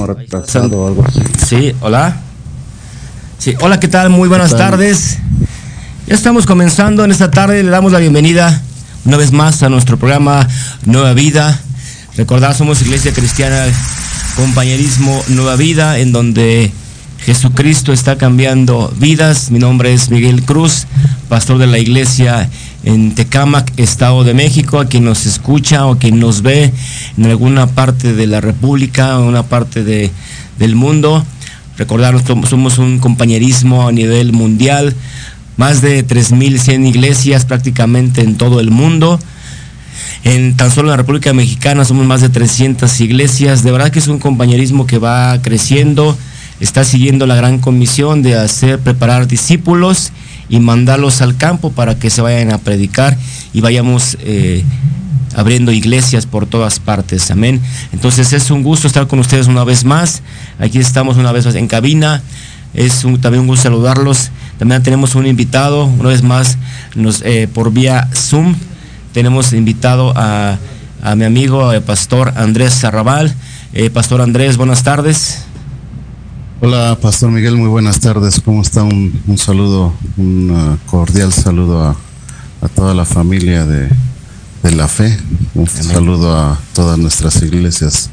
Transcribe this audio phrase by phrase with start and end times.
[0.00, 1.20] como retrasado o algo así.
[1.46, 2.16] Sí, hola.
[3.38, 4.08] Sí, hola, ¿qué tal?
[4.08, 5.18] Muy buenas tardes.
[6.06, 8.62] Ya estamos comenzando en esta tarde, le damos la bienvenida
[9.04, 10.48] una vez más a nuestro programa
[10.86, 11.60] Nueva Vida.
[12.16, 13.66] Recordad, somos Iglesia Cristiana
[14.36, 16.72] Compañerismo Nueva Vida, en donde
[17.18, 19.50] Jesucristo está cambiando vidas.
[19.50, 20.86] Mi nombre es Miguel Cruz,
[21.28, 22.48] pastor de la iglesia
[22.84, 26.72] en Tecámac, Estado de México, a quien nos escucha o quien nos ve
[27.16, 30.10] en alguna parte de la República o en una parte de,
[30.58, 31.24] del mundo.
[31.76, 32.14] Recordar,
[32.48, 34.94] somos un compañerismo a nivel mundial,
[35.56, 39.18] más de 3.100 iglesias prácticamente en todo el mundo.
[40.24, 43.62] En tan solo en la República Mexicana somos más de 300 iglesias.
[43.62, 46.16] De verdad que es un compañerismo que va creciendo.
[46.60, 50.12] Está siguiendo la gran comisión de hacer preparar discípulos
[50.50, 53.16] y mandarlos al campo para que se vayan a predicar
[53.54, 54.64] y vayamos eh,
[55.36, 57.30] abriendo iglesias por todas partes.
[57.30, 57.60] Amén.
[57.92, 60.22] Entonces es un gusto estar con ustedes una vez más.
[60.58, 62.20] Aquí estamos una vez más en cabina.
[62.74, 64.30] Es también un gusto saludarlos.
[64.58, 66.58] También tenemos un invitado, una vez más,
[66.94, 68.54] nos, eh, por vía Zoom.
[69.12, 70.58] Tenemos invitado a,
[71.16, 73.32] mi amigo el pastor Andrés Zarrabal.
[73.72, 75.44] Eh, pastor Andrés, buenas tardes.
[76.62, 78.38] Hola, Pastor Miguel, muy buenas tardes.
[78.44, 78.82] ¿Cómo está?
[78.82, 81.96] Un, saludo, un uh, cordial saludo a,
[82.60, 83.88] a toda la familia de,
[84.62, 85.18] de la fe.
[85.54, 88.10] Un saludo a todas nuestras iglesias,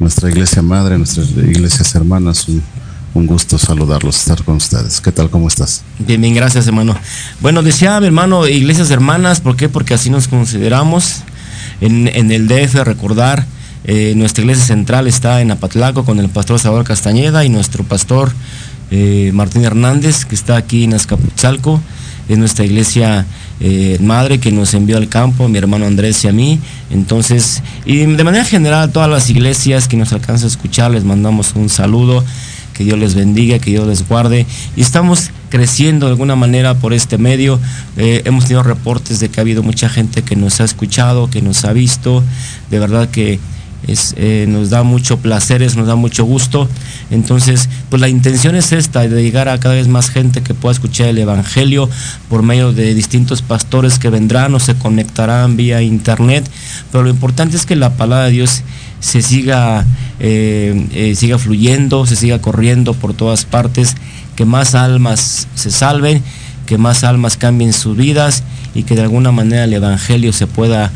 [0.00, 2.48] nuestra iglesia madre, nuestras iglesias hermanas.
[2.48, 5.00] Un, gusto saludarlos, estar con ustedes.
[5.00, 5.30] ¿Qué tal?
[5.30, 5.82] ¿Cómo estás?
[6.00, 6.96] Bien, bien, gracias, hermano.
[7.40, 9.68] Bueno, decía mi hermano, iglesias hermanas, ¿por qué?
[9.68, 11.22] Porque así nos consideramos.
[11.80, 13.46] En, el DF, recordar,
[13.86, 18.32] eh, nuestra iglesia central está en Apatlaco con el pastor Salvador Castañeda y nuestro pastor
[18.90, 21.80] eh, Martín Hernández, que está aquí en Azcapotzalco.
[22.26, 23.26] Es nuestra iglesia
[23.60, 26.58] eh, madre que nos envió al campo, mi hermano Andrés y a mí.
[26.90, 31.52] Entonces, y de manera general todas las iglesias que nos alcanza a escuchar, les mandamos
[31.54, 32.24] un saludo,
[32.72, 34.46] que Dios les bendiga, que Dios les guarde.
[34.74, 37.60] Y estamos creciendo de alguna manera por este medio.
[37.98, 41.66] Hemos tenido reportes de que ha habido mucha gente que nos ha escuchado, que nos
[41.66, 42.24] ha visto.
[42.70, 43.38] De verdad que
[43.86, 46.68] eh, nos da mucho placeres, nos da mucho gusto.
[47.10, 50.72] Entonces, pues la intención es esta, de llegar a cada vez más gente que pueda
[50.72, 51.88] escuchar el Evangelio
[52.28, 56.48] por medio de distintos pastores que vendrán o se conectarán vía internet.
[56.90, 58.62] Pero lo importante es que la palabra de Dios
[59.00, 59.84] se siga,
[60.18, 63.96] eh, eh, siga fluyendo, se siga corriendo por todas partes,
[64.34, 66.22] que más almas se salven,
[66.66, 68.42] que más almas cambien sus vidas
[68.74, 70.90] y que de alguna manera el Evangelio se pueda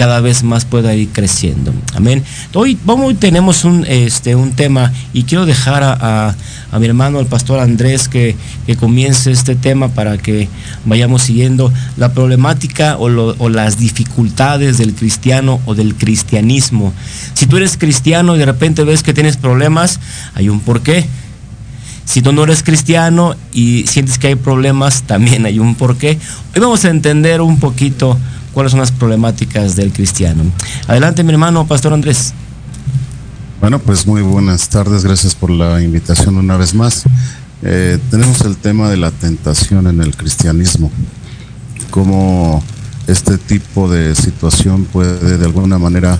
[0.00, 1.74] cada vez más pueda ir creciendo.
[1.94, 2.24] Amén.
[2.54, 2.78] Hoy,
[3.18, 6.34] tenemos un, este, un tema y quiero dejar a,
[6.78, 8.34] mi hermano, el pastor Andrés, que,
[8.80, 10.48] comience este tema para que
[10.86, 16.94] vayamos siguiendo la problemática o, o las dificultades del cristiano o del cristianismo.
[17.34, 20.00] Si tú eres cristiano y de repente ves que tienes problemas,
[20.34, 21.04] hay un porqué.
[22.06, 26.18] Si tú no eres cristiano y sientes que hay problemas, también hay un porqué.
[26.54, 28.16] Hoy vamos a entender un poquito
[28.52, 30.44] cuáles son las problemáticas del cristiano.
[30.86, 32.34] Adelante, mi hermano, Pastor Andrés.
[33.60, 37.04] Bueno, pues muy buenas tardes, gracias por la invitación una vez más.
[37.62, 40.90] Eh, tenemos el tema de la tentación en el cristianismo,
[41.90, 42.64] cómo
[43.06, 46.18] este tipo de situación puede de alguna manera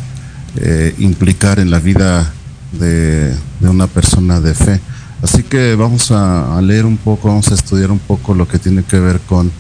[0.57, 2.31] eh, implicar en la vida
[2.73, 4.81] de, una persona de fe.
[5.23, 8.59] Así que vamos a, a, leer un poco, vamos a estudiar un poco lo que
[8.59, 9.51] tiene que ver con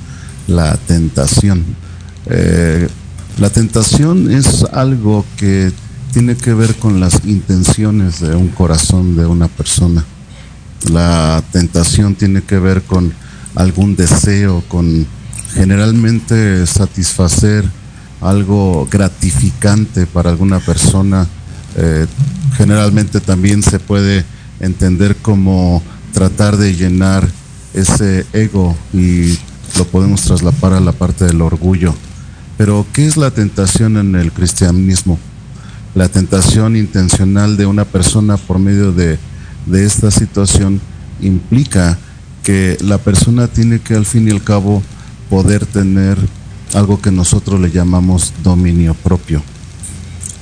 [0.49, 1.65] la tentación.
[2.27, 2.89] Eh,
[3.39, 5.73] La tentación es algo que
[6.13, 10.05] tiene que ver con las intenciones de un corazón de una persona.
[10.91, 13.15] La tentación tiene que ver con
[13.55, 15.07] algún deseo, con
[15.55, 17.65] generalmente satisfacer
[18.21, 21.27] algo gratificante para alguna persona.
[21.77, 22.07] Eh,
[22.57, 24.25] generalmente también se puede
[24.59, 25.83] entender como
[26.13, 27.27] tratar de llenar
[27.73, 29.39] ese ego y
[29.79, 31.95] lo podemos traslapar a la parte del orgullo.
[32.61, 35.19] Pero, ¿qué es la tentación en el cristianismo?
[35.95, 39.19] La tentación intencional de una persona por medio de,
[39.65, 40.79] de esta situación
[41.23, 41.97] implica
[42.43, 44.83] que la persona tiene que al fin y al cabo
[45.31, 46.19] poder tener
[46.75, 49.43] algo que nosotros le llamamos dominio propio.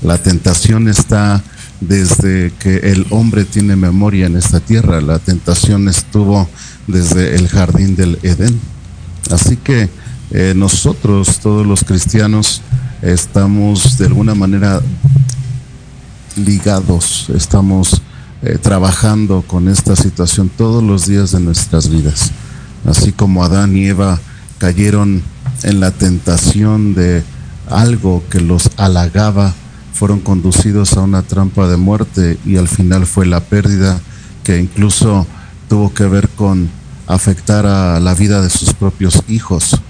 [0.02, 1.40] La tentación está
[1.80, 5.00] desde que el hombre tiene memoria en esta tierra.
[5.00, 6.48] La tentación estuvo
[6.88, 8.58] desde el jardín del Edén.
[9.30, 9.88] Así que
[10.30, 12.62] eh, nosotros, todos los cristianos,
[13.02, 14.80] estamos de alguna manera
[16.36, 18.02] ligados, estamos
[18.42, 22.30] eh, trabajando con esta situación todos los días de nuestras vidas.
[22.86, 24.20] Así como Adán y Eva
[24.58, 25.22] cayeron
[25.62, 27.24] en la tentación de
[27.68, 29.54] algo que los halagaba,
[29.92, 34.00] fueron conducidos a una trampa de muerte y al final fue la pérdida
[34.44, 35.26] que incluso
[35.68, 36.70] tuvo que ver con
[37.08, 39.80] afectar a la vida de sus propios hijos.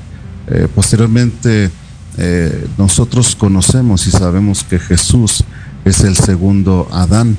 [0.51, 1.71] Eh, posteriormente,
[2.17, 5.45] eh, nosotros conocemos y sabemos que Jesús
[5.85, 7.37] es el segundo Adán,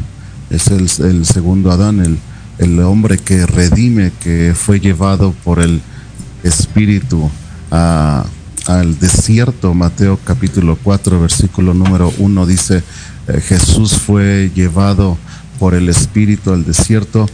[0.49, 2.19] es el, segundo Adán, el,
[2.59, 5.81] el, hombre que redime, que fue llevado por el
[6.43, 7.29] Espíritu
[7.71, 8.25] a,
[8.67, 9.73] al desierto.
[9.73, 12.83] Mateo capítulo 4, versículo número 1 dice,
[13.27, 15.17] eh, Jesús fue llevado
[15.59, 17.25] por el Espíritu al desierto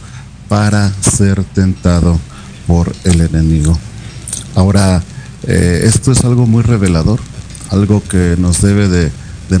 [0.48, 2.18] para ser tentado
[2.66, 3.78] por el enemigo.
[4.54, 5.02] Ahora,
[5.46, 7.20] eh, esto es algo muy revelador,
[7.70, 9.10] algo que nos debe de,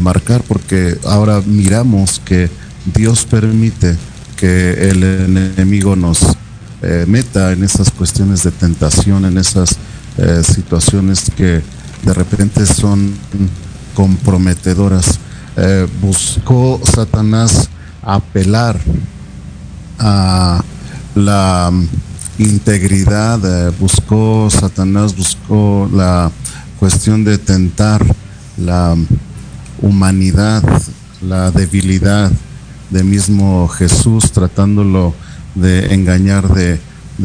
[0.00, 2.50] marcar porque ahora miramos que
[2.92, 3.96] Dios permite
[4.36, 6.18] que el enemigo nos
[6.82, 9.76] eh, meta en esas cuestiones de tentación, en esas
[10.18, 11.62] eh, situaciones que
[12.02, 13.14] de repente son
[13.94, 15.20] comprometedoras.
[16.02, 17.68] buscó Satanás
[18.02, 18.78] apelar
[19.98, 20.62] a
[21.14, 21.72] la
[22.38, 26.30] integridad, eh, buscó Satanás, buscó la
[26.78, 28.04] cuestión de tentar
[28.56, 28.96] la
[29.80, 30.62] humanidad,
[31.22, 32.30] la debilidad
[32.90, 35.14] de mismo Jesús, tratándolo
[35.54, 36.78] de engañar de,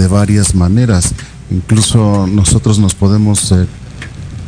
[0.07, 1.13] varias maneras.
[1.49, 3.67] Incluso nosotros nos podemos eh,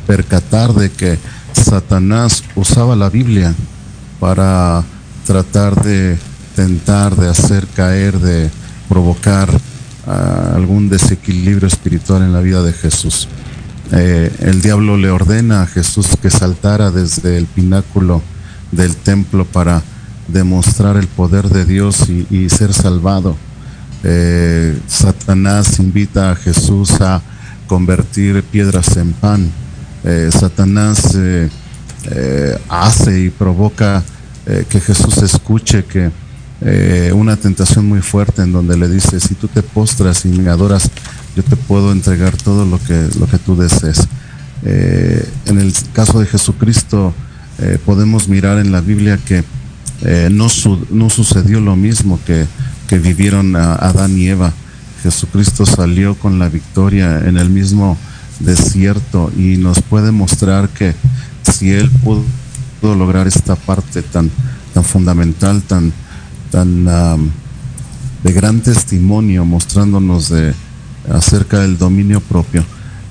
[0.08, 1.20] percatar de que
[1.52, 3.54] Satanás usaba la Biblia
[4.20, 4.84] para
[5.26, 6.18] tratar de
[6.56, 8.50] tentar, de hacer caer, de
[8.88, 9.50] provocar
[10.06, 13.28] algún desequilibrio espiritual en la vida de Jesús.
[13.92, 18.22] Eh, el diablo le ordena a Jesús que saltara desde el pináculo
[18.72, 19.84] del templo para
[20.28, 23.36] demostrar el poder de Dios y, ser salvado.
[24.04, 27.22] Eh, Satanás invita a Jesús a
[27.68, 29.52] convertir piedras en pan.
[30.04, 31.18] Eh, Satanás
[32.68, 34.04] hace y provoca
[34.46, 36.12] que Jesús escuche que
[36.66, 40.50] eh, una tentación muy fuerte en donde le dice, si tú te postras y me
[40.50, 40.90] adoras,
[41.36, 44.08] yo te puedo entregar todo lo que, lo que tú desees.
[44.64, 47.14] Eh, en el caso de Jesucristo,
[47.60, 49.44] eh, podemos mirar en la Biblia que
[50.32, 50.48] no,
[50.90, 52.46] no, sucedió lo mismo que,
[52.90, 54.52] que vivieron Adán y Eva.
[55.02, 57.98] Jesucristo salió con la victoria en el mismo
[58.40, 60.94] desierto y nos puede mostrar que
[61.50, 64.30] si Él pudo lograr esta parte tan,
[64.74, 65.94] tan fundamental, tan,
[66.54, 66.86] tan
[68.24, 70.54] de gran testimonio mostrándonos de
[71.12, 72.64] acerca del dominio propio,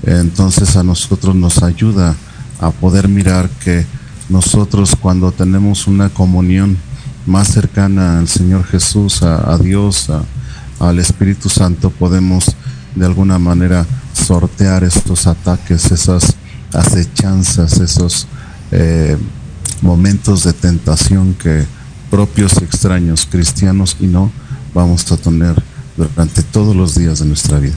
[0.03, 2.15] entonces a nosotros nos ayuda
[2.61, 3.85] a poder mirar que
[4.29, 6.77] nosotros cuando tenemos una comunión
[7.25, 10.07] más cercana al Señor Jesús, a, Dios,
[10.79, 12.45] al Espíritu Santo, podemos
[12.95, 16.35] de alguna manera sortear estos ataques, esas
[16.71, 18.25] acechanzas, esos
[18.71, 19.17] eh,
[19.81, 21.65] momentos de tentación que
[22.13, 24.31] propios extraños, cristianos y no,
[24.71, 25.55] vamos a tener
[25.97, 27.73] durante todos los días de nuestra vida.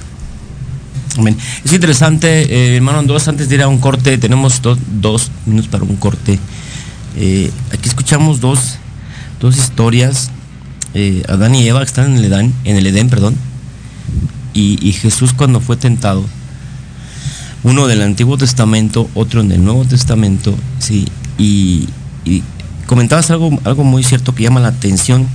[1.17, 1.35] Amén.
[1.65, 4.61] Es interesante, eh, hermano Andrés, antes de ir a un corte, tenemos
[5.01, 6.39] dos minutos para un corte.
[7.17, 8.75] Eh, aquí escuchamos dos,
[9.41, 10.31] dos historias,
[10.93, 13.37] eh, Adán y Eva están en el Edén, en el Edén perdón,
[14.53, 16.23] y, Jesús cuando fue tentado,
[17.63, 21.89] uno del Antiguo Testamento, otro en el Nuevo Testamento, sí, y
[22.87, 25.27] comentabas algo, algo muy cierto que llama la atención.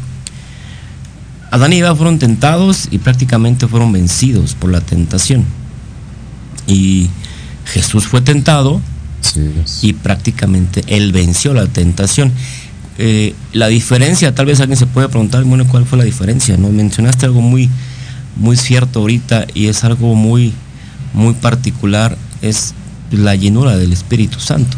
[1.51, 5.45] Adán y Eva fueron tentados y prácticamente fueron vencidos por la tentación.
[6.65, 7.09] Y
[7.65, 8.81] Jesús fue tentado
[9.81, 12.31] Y prácticamente él venció la tentación.
[12.97, 16.57] Eh, la diferencia, tal vez alguien se puede preguntar, bueno, ¿cuál fue la diferencia?
[16.57, 16.69] ¿No?
[16.69, 17.69] Mencionaste algo muy,
[18.35, 20.53] muy cierto ahorita y es algo muy,
[21.13, 22.73] muy particular, es
[23.11, 24.77] la llenura del Espíritu Santo.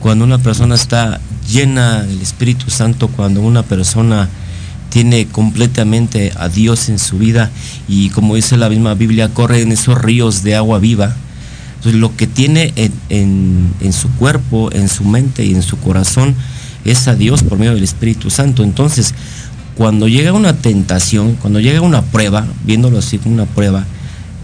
[0.00, 4.28] Cuando una persona está llena del Espíritu Santo, cuando una persona
[4.90, 7.50] tiene completamente a Dios en su vida
[7.88, 11.14] y como dice la misma Biblia, corre en esos ríos de agua viva.
[11.76, 16.34] Entonces lo que tiene en, en, su cuerpo, en su mente y en su corazón
[16.84, 18.62] es a Dios por medio del Espíritu Santo.
[18.62, 19.14] Entonces,
[19.76, 23.84] cuando llega una tentación, cuando llega una prueba, viéndolo así como una prueba,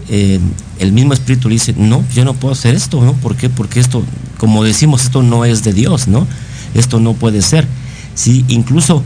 [0.09, 0.39] eh,
[0.79, 3.13] el mismo Espíritu le dice, no, yo no puedo hacer esto, ¿no?
[3.13, 3.49] ¿Por qué?
[3.49, 4.03] Porque esto,
[4.37, 6.27] como decimos, esto no es de Dios, ¿no?
[6.73, 7.67] Esto no puede ser.
[8.15, 9.03] Sí, incluso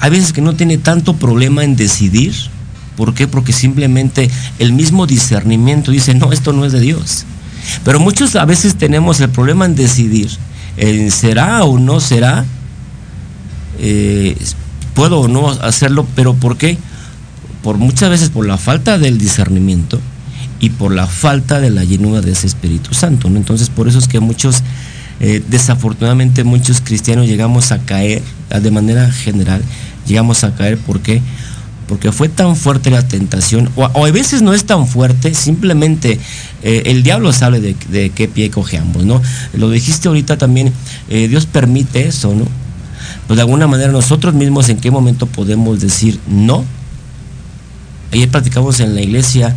[0.00, 2.34] hay veces que no tiene tanto problema en decidir.
[2.96, 3.26] ¿Por qué?
[3.26, 7.24] Porque simplemente el mismo discernimiento dice, no, esto no es de Dios.
[7.84, 10.30] Pero muchos a veces tenemos el problema en decidir,
[11.10, 12.44] será o no será,
[13.78, 14.36] eh,
[14.94, 16.76] puedo o no hacerlo, pero ¿por qué?
[17.62, 20.00] Por muchas veces por la falta del discernimiento
[20.60, 23.28] y por la falta de la llenura de ese Espíritu Santo.
[23.30, 23.36] ¿no?
[23.36, 24.62] Entonces por eso es que muchos,
[25.22, 28.22] eh, desafortunadamente muchos cristianos llegamos a caer
[28.60, 29.62] de manera general
[30.06, 30.78] llegamos a caer.
[30.78, 31.20] ¿Por qué?
[31.88, 36.18] Porque fue tan fuerte la tentación, o, a veces no es tan fuerte, simplemente
[36.62, 39.20] eh, el diablo sabe de, qué pie cojeamos, ¿no?
[39.52, 40.72] Lo dijiste ahorita también,
[41.10, 42.46] eh, Dios permite eso, ¿no?
[43.26, 46.64] Pues de alguna manera nosotros mismos en qué momento podemos decir no.
[48.12, 49.54] Ayer platicamos en la iglesia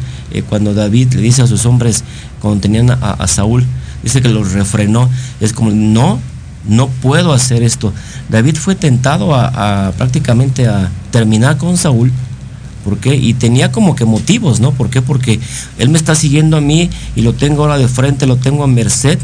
[0.50, 2.04] cuando David le dice a sus hombres,
[2.42, 3.66] cuando tenían a Saúl,
[4.06, 5.10] dice que los refrenó,
[5.42, 6.20] es como, no,
[6.70, 7.92] no puedo hacer esto.
[8.30, 12.12] David fue tentado a, prácticamente a terminar con Saúl.
[12.86, 13.16] ¿Por qué?
[13.16, 14.72] Y tenía como que motivos, ¿no?
[14.72, 15.02] ¿Por qué?
[15.02, 15.40] Porque
[15.80, 18.68] él me está siguiendo a mí y lo tengo ahora de frente, lo tengo a
[18.68, 19.18] merced,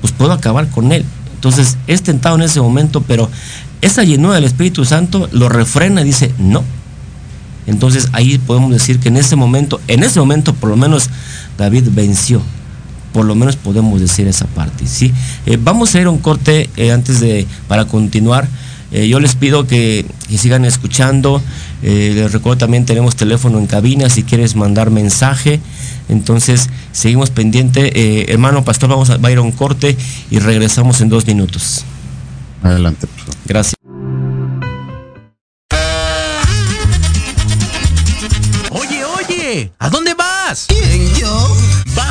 [0.00, 1.04] pues puedo acabar con él.
[1.36, 3.30] Entonces es tentado en ese momento, pero
[3.80, 6.64] esa llenura del Espíritu Santo lo refrena y dice, no.
[7.68, 11.10] Entonces ahí podemos decir que en ese momento, en ese momento por lo menos
[11.56, 12.42] David venció
[13.16, 14.86] por lo menos podemos decir esa parte.
[14.86, 15.10] ¿sí?
[15.46, 18.46] Eh, vamos a ir a un corte eh, antes de, para continuar.
[18.92, 20.04] Eh, yo les pido que,
[20.36, 21.40] sigan escuchando.
[21.82, 25.60] les recuerdo también tenemos teléfono en cabina si quieres mandar mensaje.
[26.10, 28.30] Entonces seguimos pendiente.
[28.30, 29.96] hermano pastor, vamos a, va a ir a un corte
[30.30, 31.86] y regresamos en dos minutos.
[32.62, 33.06] Adelante,
[33.46, 33.75] Gracias.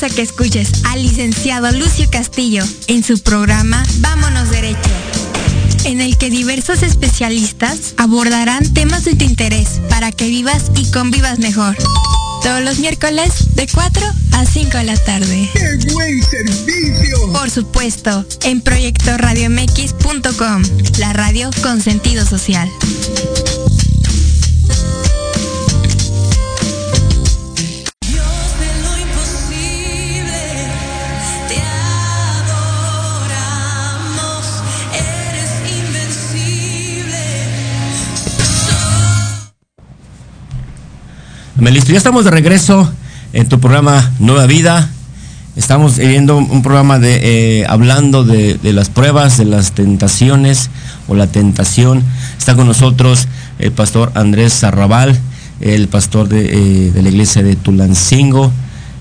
[0.03, 4.89] a que escuches al licenciado Lucio Castillo en su programa Vámonos Derecho,
[5.83, 11.39] en el que diversos especialistas abordarán temas de tu interés para que vivas y convivas
[11.39, 11.75] mejor.
[12.43, 15.49] Todos los miércoles de 4 a 5 de la tarde.
[15.53, 17.31] ¡Qué buen servicio!
[17.31, 20.63] Por supuesto, en proyectoradiomx.com,
[20.99, 22.69] la radio con sentido social.
[41.69, 42.91] Listo, ya estamos de regreso.
[43.33, 44.89] en tu programa Nueva Vida.
[45.55, 50.69] Estamos viendo un programa de eh, hablando de, las pruebas, de las tentaciones
[51.07, 52.03] o la tentación.
[52.37, 53.27] Está con nosotros
[53.59, 55.17] el pastor Andrés Zarrabal,
[55.59, 58.51] el pastor de, eh, la iglesia de Tulancingo.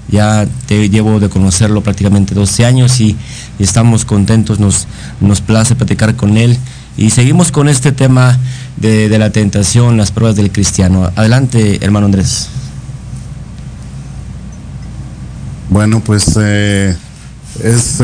[0.09, 3.17] Ya te llevo de conocerlo prácticamente 12 años y,
[3.59, 4.87] estamos contentos, nos,
[5.21, 6.59] nos place platicar con él.
[6.97, 8.39] Y seguimos con este tema
[8.81, 11.11] de, la tentación, las pruebas del cristiano.
[11.15, 12.49] Adelante, hermano Andrés.
[15.69, 16.97] Bueno, pues eh,
[17.63, 18.03] es,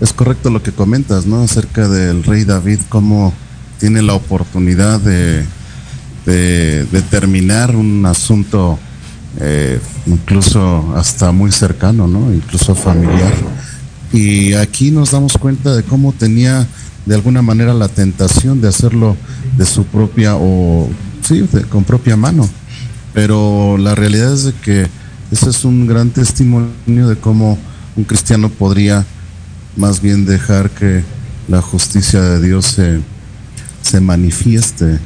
[0.00, 1.42] es correcto lo que comentas, ¿no?
[1.42, 3.32] Acerca del rey David, cómo
[3.80, 5.44] tiene la oportunidad de,
[6.26, 8.78] de, terminar un asunto
[9.40, 12.32] eh, incluso hasta muy cercano, ¿no?
[12.32, 13.32] Incluso familiar.
[14.12, 16.66] Y aquí nos damos cuenta de cómo tenía
[17.06, 19.16] de alguna manera la tentación de hacerlo
[19.56, 20.88] de su propia o
[21.22, 22.48] sí, con propia mano.
[23.12, 24.86] Pero la realidad es de que
[25.30, 27.58] ese es un gran testimonio de cómo
[27.96, 29.04] un cristiano podría
[29.76, 31.04] más bien dejar que
[31.48, 33.00] la justicia de Dios se,
[33.82, 34.98] se manifieste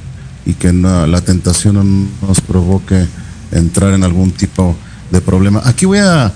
[0.44, 3.06] y que la tentación no nos provoque
[3.50, 4.76] entrar en algún tipo
[5.10, 5.60] de problema.
[5.64, 6.32] Aquí voy a,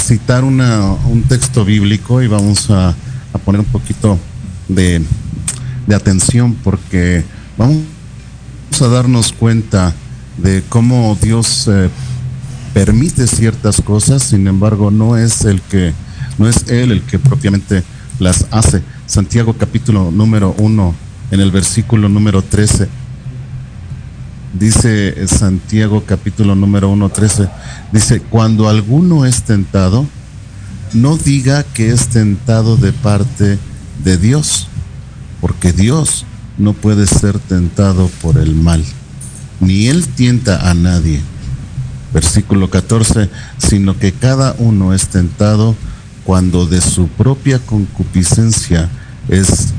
[0.00, 2.94] citar un texto bíblico y vamos a,
[3.44, 4.18] poner un poquito
[4.68, 5.02] de,
[5.94, 7.24] atención porque
[7.56, 7.84] vamos
[8.80, 9.94] a darnos cuenta
[10.38, 11.88] de cómo Dios eh,
[12.72, 15.92] permite ciertas cosas, sin embargo no es el que,
[16.38, 17.84] no es él el que propiamente
[18.18, 18.82] las hace.
[19.06, 20.94] Santiago capítulo número 1,
[21.30, 22.88] en el versículo número 13,
[24.54, 27.48] dice Santiago capítulo número 1, 13,
[27.92, 30.06] dice, cuando alguno es tentado,
[30.92, 33.58] no diga que es tentado de parte de
[34.04, 34.68] Dios,
[35.40, 36.26] porque Dios
[36.58, 38.84] no puede ser tentado por el mal,
[39.60, 41.20] ni él tienta a nadie
[42.14, 45.74] versículo 14, sino que cada uno es tentado
[46.24, 48.88] cuando de su propia concupiscencia
[49.28, 49.74] es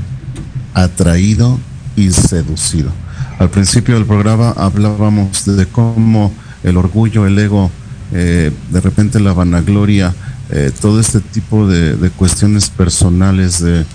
[0.74, 1.58] atraído
[1.96, 2.90] y seducido.
[3.38, 7.70] Al principio del programa hablábamos de cómo el orgullo, el ego,
[8.12, 10.14] eh, de repente la vanagloria,
[10.50, 13.86] eh, todo este tipo de, cuestiones personales, de,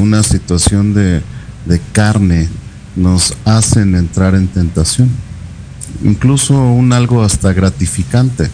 [0.00, 1.22] una situación de
[1.92, 2.48] carne,
[2.96, 5.10] nos hacen entrar en tentación
[6.02, 8.50] incluso un algo hasta gratificante.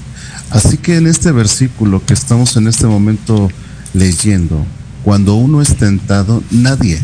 [0.51, 3.49] Así que en este versículo que estamos en este momento
[3.95, 4.67] leyendo,
[5.05, 7.01] cuando uno es tentado, nadie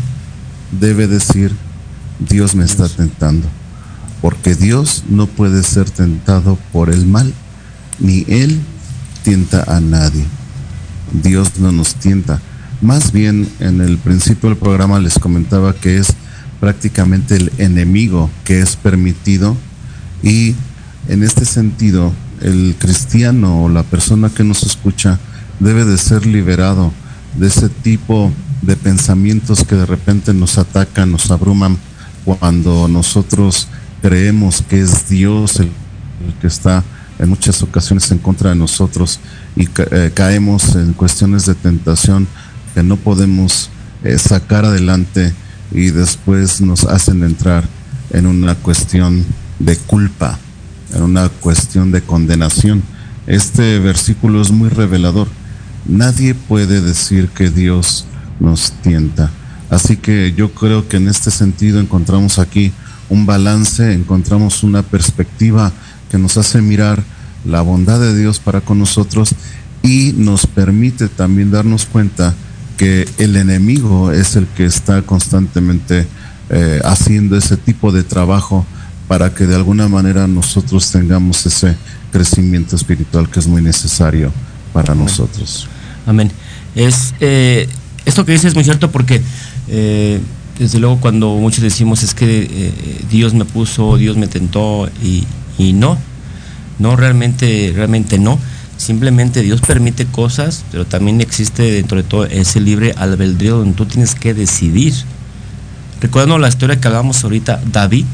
[0.79, 1.51] debe decir,
[2.19, 3.47] Dios me está tentando,
[4.21, 7.33] porque Dios no puede ser tentado por el mal,
[7.99, 8.59] ni Él
[9.23, 10.25] tienta a nadie.
[11.23, 12.41] Dios no nos tienta.
[12.81, 16.13] Más bien en el principio del programa les comentaba que es
[16.59, 19.55] prácticamente el enemigo que es permitido
[20.23, 20.55] y
[21.07, 22.11] en este sentido,
[22.41, 25.19] el cristiano o la persona que nos escucha
[25.59, 26.91] debe de ser liberado
[27.37, 31.77] de ese tipo de pensamientos que de repente nos atacan, nos abruman
[32.25, 33.67] cuando nosotros
[34.01, 35.71] creemos que es Dios el,
[36.41, 36.83] que está
[37.19, 39.19] en muchas ocasiones en contra de nosotros
[39.55, 42.27] y eh, caemos en cuestiones de tentación
[42.77, 43.71] que no podemos
[44.03, 45.33] eh, sacar adelante
[45.71, 47.63] y después nos hacen entrar
[48.11, 49.25] en una cuestión
[49.57, 50.37] de culpa,
[50.93, 52.83] en una cuestión de condenación.
[53.25, 55.27] Este versículo es muy revelador.
[55.87, 58.05] Nadie puede decir que Dios
[58.39, 59.31] nos tienta.
[59.71, 62.71] Así que yo creo que en este sentido encontramos aquí
[63.09, 65.71] un balance, encontramos una perspectiva
[66.11, 67.01] que nos hace mirar
[67.43, 69.33] la bondad de Dios para con nosotros
[69.81, 72.35] y nos permite también darnos cuenta
[72.77, 76.05] que el enemigo es el que está constantemente
[76.49, 78.65] eh, haciendo ese tipo de trabajo
[79.07, 81.75] para que de alguna manera nosotros tengamos ese
[82.11, 84.31] crecimiento espiritual que es muy necesario
[84.73, 85.67] para nosotros.
[86.05, 86.31] Amén.
[86.75, 87.67] Es, eh,
[88.05, 89.21] esto que dices es muy cierto porque
[89.67, 90.19] eh,
[90.59, 92.73] desde luego cuando muchos decimos es que eh,
[93.09, 95.25] Dios me puso, Dios me tentó y,
[95.57, 95.97] y, no,
[96.79, 98.39] no realmente, realmente no.
[98.77, 103.85] Simplemente Dios permite cosas, pero también existe dentro de todo ese libre albedrío donde tú
[103.85, 104.93] tienes que decidir.
[105.99, 108.05] Recordando la historia que hablábamos ahorita, David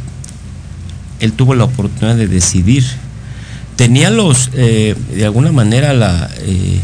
[1.24, 2.84] él tuvo la oportunidad de decidir.
[3.78, 6.80] Tenía los, eh, de alguna manera, la, eh,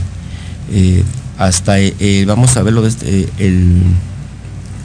[0.71, 1.03] eh,
[1.37, 1.75] hasta,
[2.25, 3.81] vamos a verlo, este, el,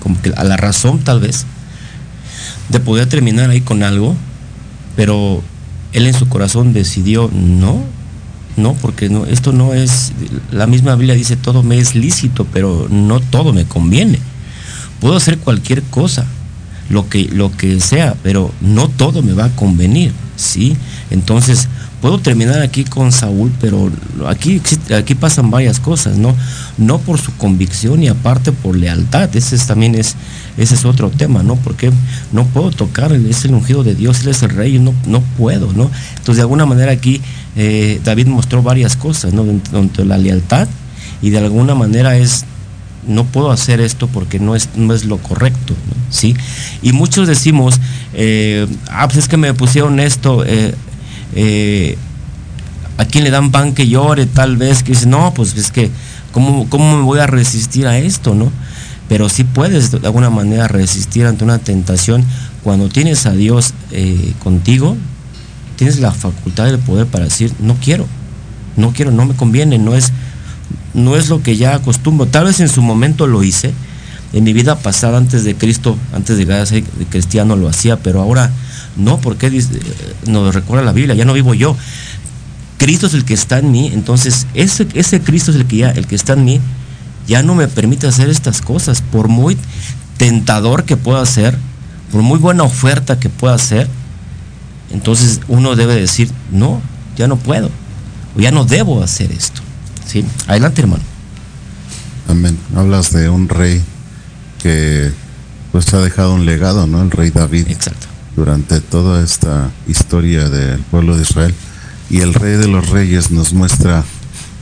[0.02, 1.46] como que a la razón tal vez,
[2.68, 4.16] de poder terminar ahí con algo,
[4.96, 5.40] pero
[5.92, 7.84] él en su corazón decidió no,
[8.56, 10.12] no, porque no, esto no es,
[10.52, 14.18] la misma Biblia dice todo me es lícito, pero no todo me conviene.
[15.00, 16.24] Puedo hacer cualquier cosa,
[16.88, 20.76] lo que, lo que sea, pero no todo me va a convenir, ¿sí?
[21.10, 21.68] Entonces,
[22.00, 23.90] puedo terminar aquí con Saúl, pero
[24.26, 24.60] aquí,
[24.94, 26.36] aquí pasan varias cosas, ¿no?
[26.78, 29.34] No por su convicción y aparte por lealtad.
[29.34, 30.14] Ese es, también es,
[30.56, 31.56] ese es otro tema, ¿no?
[31.56, 31.90] Porque
[32.30, 35.72] no puedo tocar, es el ungido de Dios, él es el rey, no, no puedo,
[35.72, 35.90] ¿no?
[36.10, 37.22] Entonces de alguna manera aquí
[37.56, 39.44] eh, David mostró varias cosas, ¿no?
[39.44, 40.66] De la lealtad
[41.22, 42.44] y de alguna manera es
[43.06, 45.74] no puedo hacer esto porque no es, no es lo correcto,
[46.10, 46.34] ¿sí?
[46.82, 47.78] Y muchos decimos,
[48.14, 51.98] eh, ah, pues es que me pusieron esto, eh,
[52.96, 55.90] a quien le dan pan que llore, tal vez, que dice, no, pues es que,
[56.32, 58.50] ¿cómo, ¿cómo me voy a resistir a esto, no?
[59.08, 62.24] Pero sí puedes de alguna manera resistir ante una tentación
[62.62, 63.74] cuando tienes a Dios
[64.42, 64.96] contigo,
[65.76, 68.06] tienes la facultad del poder para decir, no quiero,
[68.76, 70.12] no quiero, no me conviene, no es
[70.94, 72.26] no es lo que ya acostumbro.
[72.26, 73.72] Tal vez en su momento lo hice,
[74.32, 78.50] en mi vida pasada antes de Cristo, antes de ser cristiano lo hacía, pero ahora
[78.96, 79.62] no, porque eh,
[80.26, 81.76] nos recuerda la Biblia, ya no vivo yo.
[82.78, 85.90] Cristo es el que está en mí, entonces ese, ese Cristo es el que ya,
[85.90, 86.60] el que está en mí,
[87.26, 89.56] ya no me permite hacer estas cosas, por muy
[90.16, 91.56] tentador que pueda ser,
[92.12, 93.88] por muy buena oferta que pueda ser,
[94.94, 96.80] entonces uno debe decir, no,
[97.16, 97.68] ya no puedo,
[98.36, 99.60] o ya no debo hacer esto.
[100.06, 100.24] ¿sí?
[100.46, 101.02] Adelante, hermano.
[102.28, 102.56] Amén.
[102.76, 103.82] Hablas de un rey
[104.62, 105.10] que
[105.72, 107.02] pues ha dejado un legado, ¿no?
[107.02, 107.66] El rey David.
[107.68, 108.06] Exacto.
[108.36, 111.54] Durante toda esta historia del pueblo de Israel.
[112.08, 114.04] Y el rey de los reyes nos muestra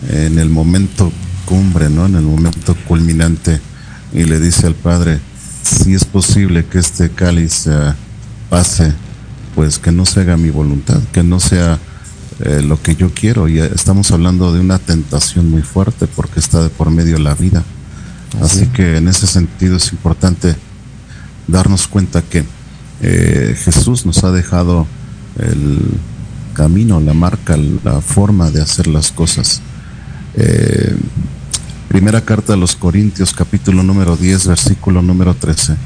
[0.08, 1.12] en el momento
[1.44, 2.06] cumbre, ¿no?
[2.06, 3.60] En el momento culminante.
[4.14, 5.20] Y le dice al Padre,
[5.62, 7.94] si es posible que este cáliz eh,
[8.48, 8.94] pase,
[9.54, 11.78] pues que no se haga mi voluntad, que no sea
[12.40, 13.48] eh, lo que yo quiero.
[13.48, 17.62] Y estamos hablando de una tentación muy fuerte porque está de por medio la vida.
[18.40, 20.56] Así que en ese sentido es importante
[21.46, 22.44] darnos cuenta que
[23.02, 24.86] eh, Jesús nos ha dejado
[25.38, 25.80] el
[26.54, 29.60] camino, la marca, la forma de hacer las cosas.
[30.34, 30.96] Eh,
[31.88, 35.76] primera carta a los Corintios, capítulo número 10, versículo número 13.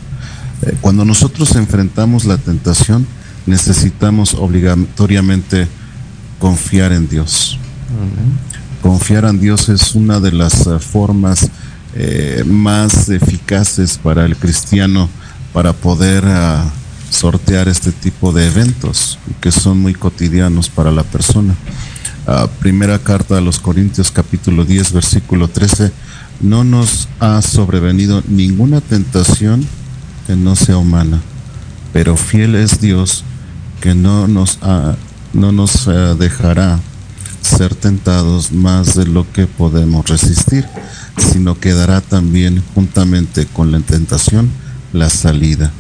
[0.80, 3.06] cuando nosotros enfrentamos la tentación,
[3.46, 5.68] necesitamos obligatoriamente
[6.38, 7.58] confiar en Dios.
[8.82, 11.48] Confiar en Dios es una de las eh, formas
[11.94, 15.08] eh, más eficaces para el cristiano
[15.52, 16.70] para poder ah,
[17.10, 21.54] sortear este tipo de eventos que son muy cotidianos para la persona.
[22.26, 25.92] Ah, primera carta a los Corintios capítulo 10 versículo 13,
[26.40, 29.66] no nos ha sobrevenido ninguna tentación
[30.26, 31.20] que no sea humana,
[31.92, 33.24] pero fiel es Dios
[33.80, 34.96] que no nos ha
[35.32, 36.80] no nos eh, dejará
[37.42, 40.66] ser tentados más de lo que podemos resistir,
[41.18, 44.50] sino que dará también juntamente con la tentación
[44.92, 45.70] la salida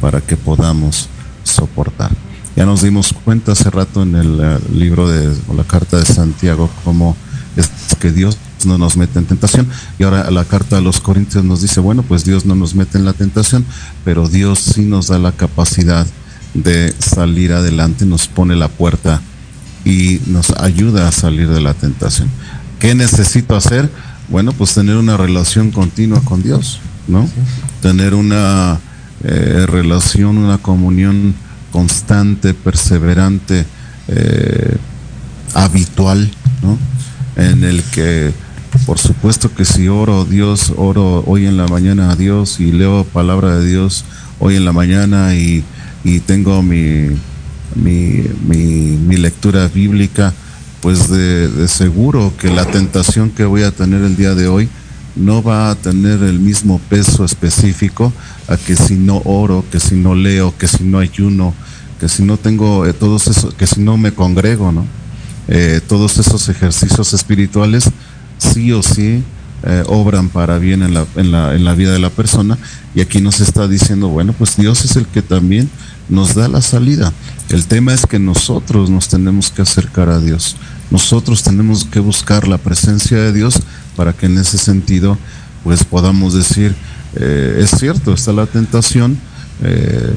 [0.00, 1.08] para que podamos
[1.44, 2.10] soportar.
[2.56, 6.68] Ya nos dimos cuenta hace rato en el eh, libro de la carta de Santiago
[6.84, 7.16] cómo
[7.56, 9.68] es que Dios no nos mete en tentación.
[9.98, 12.98] Y ahora la carta a los Corintios nos dice, bueno, pues Dios no nos mete
[12.98, 13.64] en la tentación,
[14.04, 16.06] pero Dios sí nos da la capacidad
[16.54, 19.20] de salir adelante, nos pone la puerta
[19.84, 22.28] y nos ayuda a salir de la tentación.
[22.78, 23.90] ¿Qué necesito hacer?
[24.28, 27.28] Bueno, pues tener una relación continua con Dios, ¿no?
[27.82, 28.78] Tener una
[29.22, 31.34] eh, relación, una comunión
[31.72, 33.66] constante, perseverante,
[34.08, 34.76] eh,
[35.54, 36.30] habitual,
[36.62, 36.78] ¿no?
[37.36, 38.32] En el que,
[38.86, 42.72] por supuesto que si oro a Dios, oro hoy en la mañana a Dios y
[42.72, 44.04] leo palabra de Dios
[44.38, 45.64] hoy en la mañana y
[46.04, 47.08] y tengo mi,
[47.74, 50.32] mi, lectura bíblica,
[50.80, 54.68] pues de, seguro que la tentación que voy a tener el día de hoy
[55.16, 58.12] no va a tener el mismo peso específico
[58.48, 61.54] a que si no oro, que si no leo, que si no ayuno,
[62.00, 64.86] que si no tengo eh, todos esos, que si no me congrego, ¿no?
[65.46, 67.84] Eh, todos esos ejercicios espirituales
[68.38, 69.22] sí o sí
[69.66, 72.58] eh, obran para bien en la, en, la, en la vida de la persona.
[72.94, 75.70] Y aquí nos está diciendo, bueno, pues Dios es el que también
[76.08, 77.12] nos da la salida.
[77.48, 80.56] El tema es que nosotros nos tenemos que acercar a Dios.
[80.90, 83.60] Nosotros tenemos que buscar la presencia de Dios
[83.96, 85.18] para que en ese sentido
[85.62, 86.74] pues podamos decir,
[87.16, 89.16] eh, es cierto, está la tentación,
[89.62, 90.12] eh,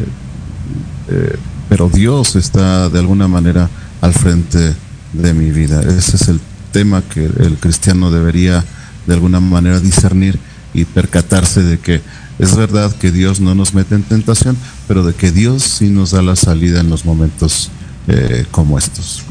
[1.07, 1.37] eh,
[1.69, 3.69] pero Dios está de alguna manera
[4.01, 4.75] al frente
[5.13, 5.81] de mi vida.
[5.81, 6.41] Ese es el
[6.73, 8.63] tema que el cristiano debería
[9.05, 10.37] de alguna manera discernir
[10.73, 12.01] y percatarse de que
[12.39, 16.11] es verdad que Dios no nos mete en tentación, pero de que Dios sí nos
[16.11, 17.71] da la salida en los momentos
[18.07, 19.23] eh, como estos.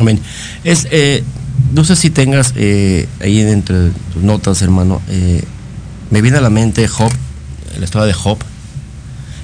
[0.00, 0.20] Amén.
[0.64, 1.22] Es, eh,
[1.72, 5.00] no sé si tengas eh, ahí entre tus notas, hermano,
[6.10, 7.12] me viene a la mente Job,
[7.78, 8.38] la historia de Job.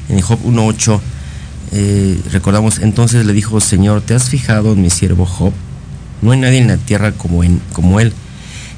[0.09, 1.01] En Job 1.8
[2.33, 5.53] recordamos, entonces le dijo, Señor, ¿te has fijado en mi siervo Job?
[6.21, 8.13] No hay nadie en la tierra como, en, como Él,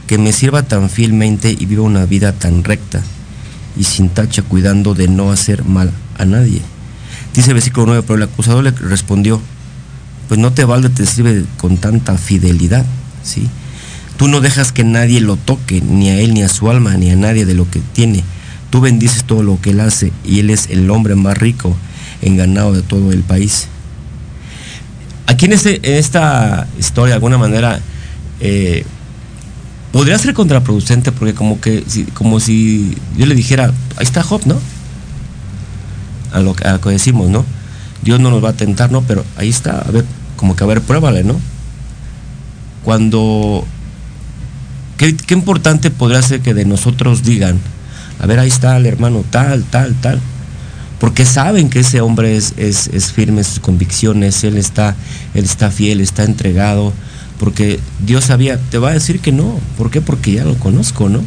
[0.06, 3.02] que me sirva tan fielmente y viva una vida tan recta
[3.76, 6.62] y sin tacha, cuidando de no hacer mal a nadie.
[7.34, 9.40] Dice el versículo 9, pero el acusador le respondió,
[10.28, 12.84] pues no te valde te sirve con tanta fidelidad,
[13.22, 13.48] ¿sí?
[14.16, 17.10] Tú no dejas que nadie lo toque, ni a él, ni a su alma, ni
[17.10, 18.22] a nadie de lo que tiene.
[18.70, 21.76] Tú bendices todo lo que él hace y él es el hombre más rico
[22.22, 23.68] en ganado de todo el país.
[25.26, 27.80] Aquí en, este, en esta historia, de alguna manera,
[28.40, 28.84] eh,
[29.92, 34.42] podría ser contraproducente porque como que si, como si yo le dijera, ahí está Job,
[34.46, 34.56] ¿no?
[36.32, 37.44] A lo, que decimos, ¿no?
[38.02, 39.02] Dios no nos va a tentar, ¿no?
[39.02, 40.04] Pero ahí está, a ver,
[40.36, 41.40] como que a ver, pruébale, ¿no?
[42.84, 43.66] Cuando,
[44.96, 47.58] qué, qué importante podría ser que de nosotros digan,
[48.20, 50.20] a ver, ahí está el hermano tal, tal, tal,
[51.00, 54.94] porque saben que ese hombre es, es, es firme en sus convicciones, él está,
[55.34, 56.92] él está fiel, está entregado,
[57.40, 59.58] porque Dios sabía, te va a decir que no.
[59.78, 60.02] ¿Por qué?
[60.02, 61.22] Porque ya lo conozco, ¿no?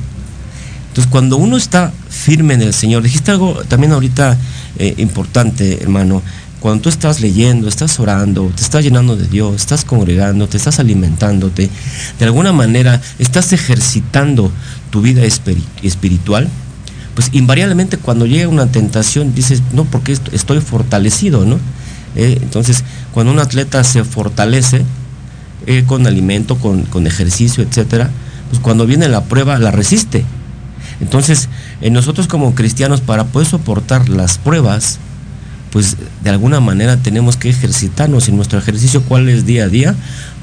[0.89, 4.37] Entonces, cuando uno está firme en el Señor, dijiste algo también ahorita
[4.77, 6.21] eh, importante, hermano.
[6.59, 10.79] Cuando tú estás leyendo, estás orando, te estás llenando de Dios, estás congregando, te estás
[10.79, 11.69] alimentándote,
[12.19, 14.51] de alguna manera estás ejercitando
[14.91, 16.47] tu vida espiritual,
[17.15, 21.59] pues invariablemente cuando llega una tentación dices, no, porque estoy fortalecido, ¿no?
[22.15, 24.85] Eh, entonces, cuando un atleta se fortalece,
[25.67, 28.09] eh, con alimento, con, con, ejercicio, etcétera,
[28.49, 30.25] pues cuando viene la prueba la resiste.
[31.01, 31.49] Entonces,
[31.81, 34.99] eh, nosotros como cristianos, para poder soportar las pruebas,
[35.71, 39.95] pues de alguna manera tenemos que ejercitarnos en nuestro ejercicio, ¿cuál es día a día?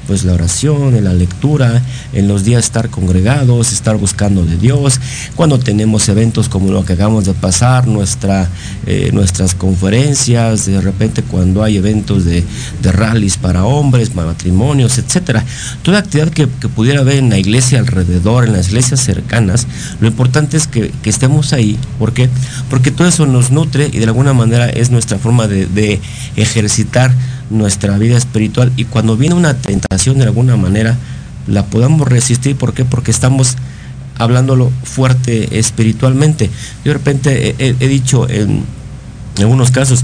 [0.07, 1.81] Pues la oración, en la lectura,
[2.13, 4.99] en los días estar congregados, estar buscando de Dios,
[5.35, 8.49] cuando tenemos eventos como lo que acabamos de pasar, nuestra,
[8.85, 12.43] eh, nuestras conferencias, de repente cuando hay eventos de,
[12.81, 15.43] de rallies para hombres, matrimonios, etcétera.
[15.81, 19.67] Toda actividad que, que, pudiera haber en la iglesia alrededor, en las iglesias cercanas,
[19.99, 21.77] lo importante es que, que, estemos ahí.
[21.99, 22.29] ¿Por qué?
[22.69, 25.99] Porque todo eso nos nutre y de alguna manera es nuestra forma de
[26.35, 27.13] ejercitar
[27.51, 30.97] nuestra vida espiritual y cuando viene una tentación de alguna manera
[31.47, 32.55] la podamos resistir.
[32.55, 32.85] ¿Por qué?
[32.85, 33.55] Porque estamos
[34.17, 36.49] hablándolo fuerte espiritualmente.
[36.83, 38.63] Yo de repente he, dicho en,
[39.37, 40.03] en, algunos casos,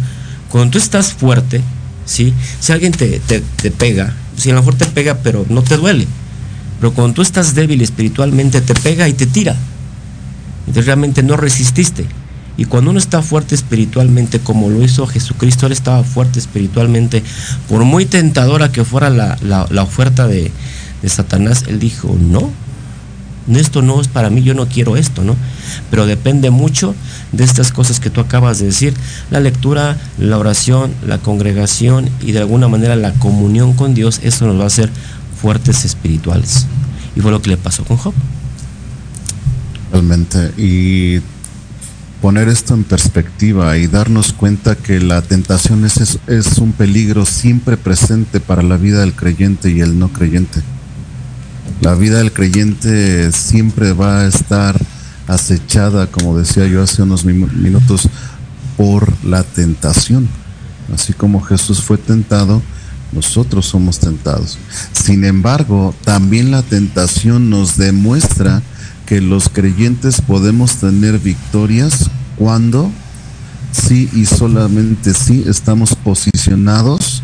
[0.50, 1.62] cuando tú estás fuerte,
[2.06, 2.34] ¿sí?
[2.60, 5.78] si alguien te, te, te pega, si a lo mejor te pega pero no te
[5.78, 6.08] duele,
[6.80, 9.56] pero cuando tú estás débil espiritualmente te pega y te tira.
[10.62, 12.06] Entonces realmente no resististe.
[12.58, 17.24] Y cuando uno está fuerte espiritualmente, como lo hizo Jesucristo, él estaba fuerte espiritualmente,
[17.70, 20.52] por muy tentadora que fuera la, la, oferta de,
[21.04, 22.50] de, Satanás, él dijo, no,
[23.56, 25.36] esto no es para mí, yo no quiero esto, ¿no?
[25.91, 26.96] Pero depende mucho
[27.32, 28.96] de estas cosas que tú acabas de decir,
[29.30, 34.48] la lectura, la oración, la congregación y de alguna manera la comunión con Dios, eso
[34.48, 34.89] nos va a hacer
[35.39, 36.65] fuertes espirituales.
[37.15, 38.13] Y fue lo que le pasó con Job.
[39.91, 41.22] Realmente, y
[42.28, 47.78] poner esto en perspectiva y darnos cuenta que la tentación es, es, un peligro siempre
[47.78, 50.62] presente para la vida del creyente y el no creyente.
[51.80, 54.78] La vida del creyente siempre va a estar
[55.26, 58.10] acechada, como decía yo hace unos minutos,
[58.76, 60.28] por la tentación.
[60.94, 62.62] Así como Jesús fue tentado,
[63.13, 64.58] nosotros somos tentados.
[64.92, 68.62] Sin embargo, también la tentación nos demuestra
[69.06, 72.91] que los creyentes podemos tener victorias cuando
[73.71, 77.21] sí y solamente sí estamos posicionados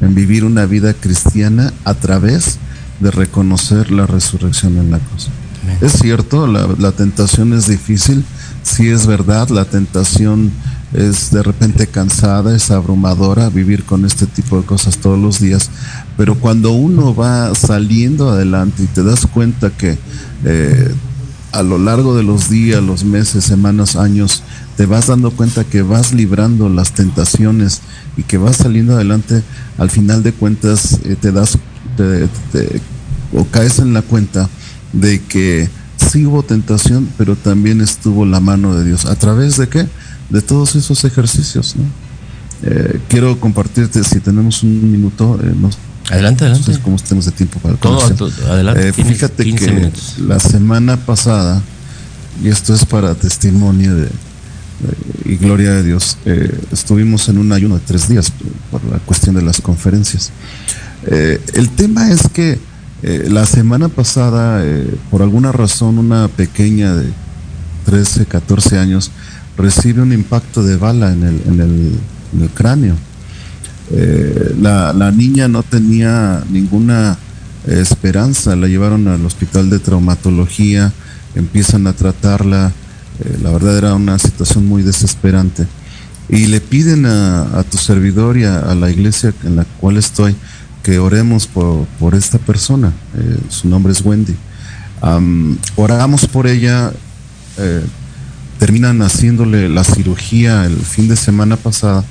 [0.00, 2.58] en vivir una vida cristiana a través
[3.00, 5.28] de reconocer la resurrección en la cruz.
[5.80, 8.24] Es cierto, la, la, tentación es difícil,
[8.62, 10.52] sí es verdad, la tentación
[10.92, 15.70] es de repente cansada, es abrumadora vivir con este tipo de cosas todos los días,
[16.16, 19.98] pero cuando uno va saliendo adelante y te das cuenta que
[20.44, 20.94] eh,
[21.56, 24.42] a lo largo de los días, los meses, semanas, años,
[24.76, 27.80] te vas dando cuenta que vas librando las tentaciones
[28.16, 29.42] y que vas saliendo adelante,
[29.78, 31.58] al final de cuentas eh, te das
[31.96, 32.80] te, te,
[33.32, 34.50] o caes en la cuenta
[34.92, 39.06] de que sí hubo tentación, pero también estuvo la mano de Dios.
[39.06, 39.86] ¿A través de qué?
[40.28, 41.74] De todos esos ejercicios.
[42.62, 45.78] Eh, quiero compartirte, si tenemos un minuto, eh, nos,
[46.10, 46.60] Adelante, adelante.
[46.60, 48.88] Entonces, ¿cómo estemos de tiempo para todo, todo adelante.
[48.88, 50.16] Eh, fíjate que minutos.
[50.18, 51.62] la semana pasada,
[52.42, 54.10] y esto es para testimonio de, de
[55.24, 58.32] y gloria de Dios, eh, estuvimos en un ayuno de tres días
[58.70, 60.30] por la cuestión de las conferencias.
[61.06, 62.58] Eh, el tema es que
[63.02, 64.62] eh, la semana pasada,
[65.10, 67.10] por alguna razón, una pequeña de
[67.86, 69.10] 13, 14 años
[69.56, 71.92] recibe un impacto de bala en el, en el,
[72.34, 72.94] en el cráneo.
[73.92, 77.18] Eh, la, niña no tenía ninguna
[77.66, 78.56] esperanza.
[78.56, 80.92] La llevaron al hospital de traumatología,
[81.34, 82.72] empiezan a tratarla.
[83.20, 85.66] Eh, la verdad era una situación muy desesperante.
[86.28, 90.34] Y le piden a, tu servidor y a, la iglesia en la cual estoy
[90.82, 92.92] que oremos por, esta persona.
[93.16, 94.34] Eh, su nombre es Wendy.
[95.76, 96.92] oramos por ella.
[97.58, 97.84] Eh,
[98.58, 102.04] terminan haciéndole la cirugía el fin de semana pasada.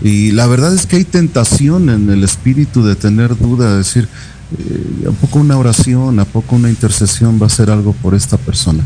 [0.00, 4.08] Y la verdad es que hay tentación en el espíritu de tener duda, de decir,
[4.58, 8.36] eh, ¿a poco una oración, a poco una intercesión va a ser algo por esta
[8.36, 8.82] persona?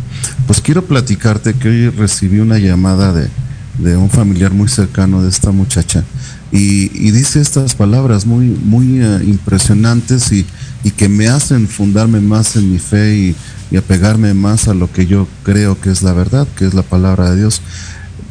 [0.47, 3.29] Pues quiero platicarte que hoy recibí una llamada de,
[3.97, 6.03] un familiar muy cercano de esta muchacha
[6.51, 10.47] y, dice estas palabras muy, muy eh, impresionantes y,
[10.83, 13.37] y, que me hacen fundarme más en mi fe y,
[13.71, 16.83] y apegarme más a lo que yo creo que es la verdad, que es la
[16.83, 17.61] palabra de Dios.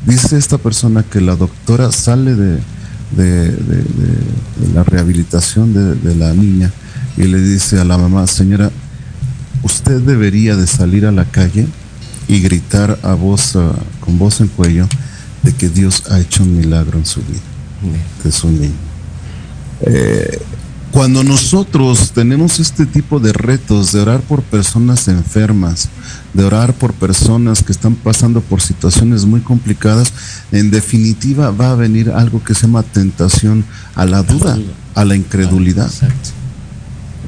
[0.05, 2.59] Dice esta persona que la doctora sale de,
[4.73, 6.71] la rehabilitación de, la niña
[7.17, 8.71] y le dice a la mamá, señora,
[9.63, 11.67] usted debería de salir a la calle
[12.27, 13.57] y gritar a voz,
[13.99, 14.87] con voz en cuello
[15.41, 17.41] de que Dios ha hecho un milagro en su vida,
[18.21, 18.73] que es un niño.
[19.81, 20.39] Eh,
[20.95, 25.89] cuando nosotros tenemos este tipo de retos de orar por personas enfermas,
[26.33, 30.13] de orar por personas que están pasando por situaciones muy complicadas,
[30.53, 34.57] en definitiva va a venir algo que se llama tentación a la duda,
[34.93, 35.91] a la incredulidad.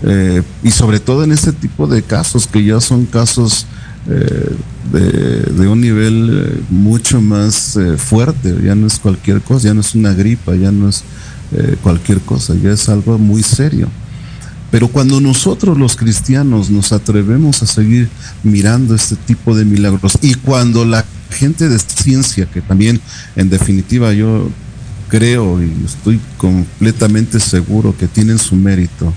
[0.03, 3.65] Eh, y sobre todo en este tipo de casos que ya son casos
[4.07, 4.55] eh,
[4.93, 9.93] de, un nivel eh, mucho más fuerte, ya no es cualquier cosa, ya no es
[9.93, 11.03] una gripa, ya no es
[11.51, 13.87] eh, cualquier cosa, ya es algo muy serio.
[14.69, 18.09] Pero cuando nosotros los cristianos nos atrevemos a seguir
[18.43, 22.99] mirando este tipo de milagros y cuando la gente de ciencia, que también
[23.37, 24.49] en definitiva yo
[25.07, 29.13] creo y estoy completamente seguro que tienen su mérito,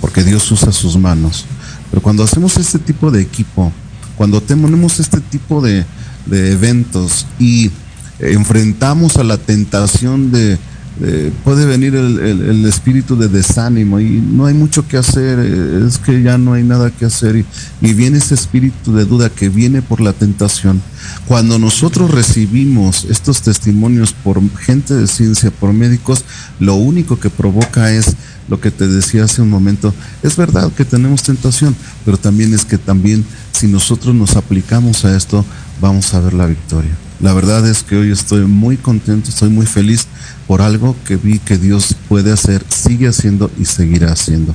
[0.00, 1.44] porque Dios usa sus manos,
[1.90, 3.72] pero cuando hacemos este tipo de equipo,
[4.16, 5.84] cuando tenemos este tipo de,
[6.26, 7.70] de eventos y
[8.18, 10.58] enfrentamos a la tentación de
[11.02, 15.98] eh, puede venir el, espíritu de desánimo y no hay mucho que hacer, eh, es
[15.98, 17.46] que ya no hay nada que hacer y,
[17.80, 20.82] y, viene ese espíritu de duda que viene por la tentación.
[21.26, 26.24] Cuando nosotros recibimos estos testimonios por gente de ciencia, por médicos,
[26.58, 28.16] lo único que provoca es
[28.50, 31.74] lo que te decía hace un momento, es verdad que tenemos tentación,
[32.04, 35.44] pero también es que también si nosotros nos aplicamos a esto,
[35.80, 36.90] vamos a ver la victoria.
[37.20, 40.06] La verdad es que hoy estoy muy contento, estoy muy feliz
[40.50, 44.52] por algo que vi que Dios puede hacer, sigue haciendo y seguirá haciendo.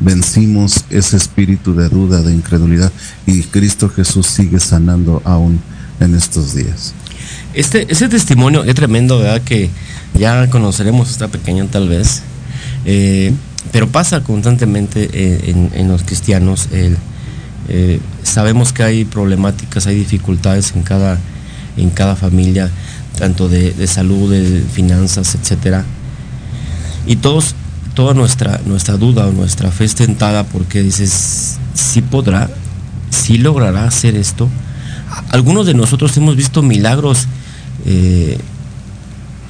[0.00, 2.90] Vencimos ese espíritu de duda, de incredulidad
[3.26, 5.60] y Cristo Jesús sigue sanando aún
[6.00, 6.94] en estos días.
[7.54, 9.40] Este, ese testimonio es tremendo, ¿verdad?
[9.40, 9.70] Que
[10.18, 12.22] ya conoceremos esta pequeña tal vez,
[12.84, 13.32] eh,
[13.70, 16.68] pero pasa constantemente eh, en, los cristianos.
[16.72, 21.20] Eh, sabemos que hay problemáticas, hay dificultades en cada
[21.76, 22.70] en cada familia,
[23.18, 25.84] tanto de, salud, de finanzas, etcétera.
[27.06, 27.54] Y todos,
[27.94, 32.50] toda nuestra, nuestra duda o nuestra fe es tentada porque dices, si podrá,
[33.10, 34.48] si logrará hacer esto.
[35.30, 37.26] Algunos de nosotros hemos visto milagros
[37.84, 38.38] eh,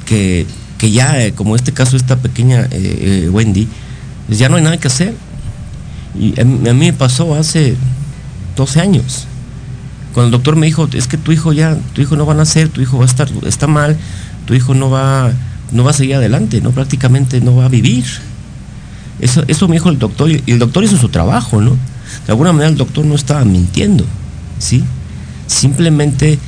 [0.07, 0.47] que,
[0.81, 3.67] ya, eh, como este caso, esta pequeña eh, Wendy,
[4.27, 5.15] pues ya no hay nada que hacer.
[6.19, 7.77] Y a mí me pasó hace
[8.57, 9.27] 12 años.
[10.17, 12.37] Cuando el doctor me dijo, es que tu hijo ya, tu hijo no va a
[12.37, 13.99] nacer, tu hijo va a estar, está mal,
[14.47, 15.31] tu hijo no va,
[15.73, 18.07] no va a seguir adelante, no prácticamente no va a vivir.
[19.21, 21.73] Eso, eso me dijo el doctor, y el doctor hizo su trabajo, ¿no?
[21.73, 24.07] De alguna manera el doctor no estaba mintiendo,
[24.59, 24.83] ¿sí?
[25.49, 26.39] Simplemente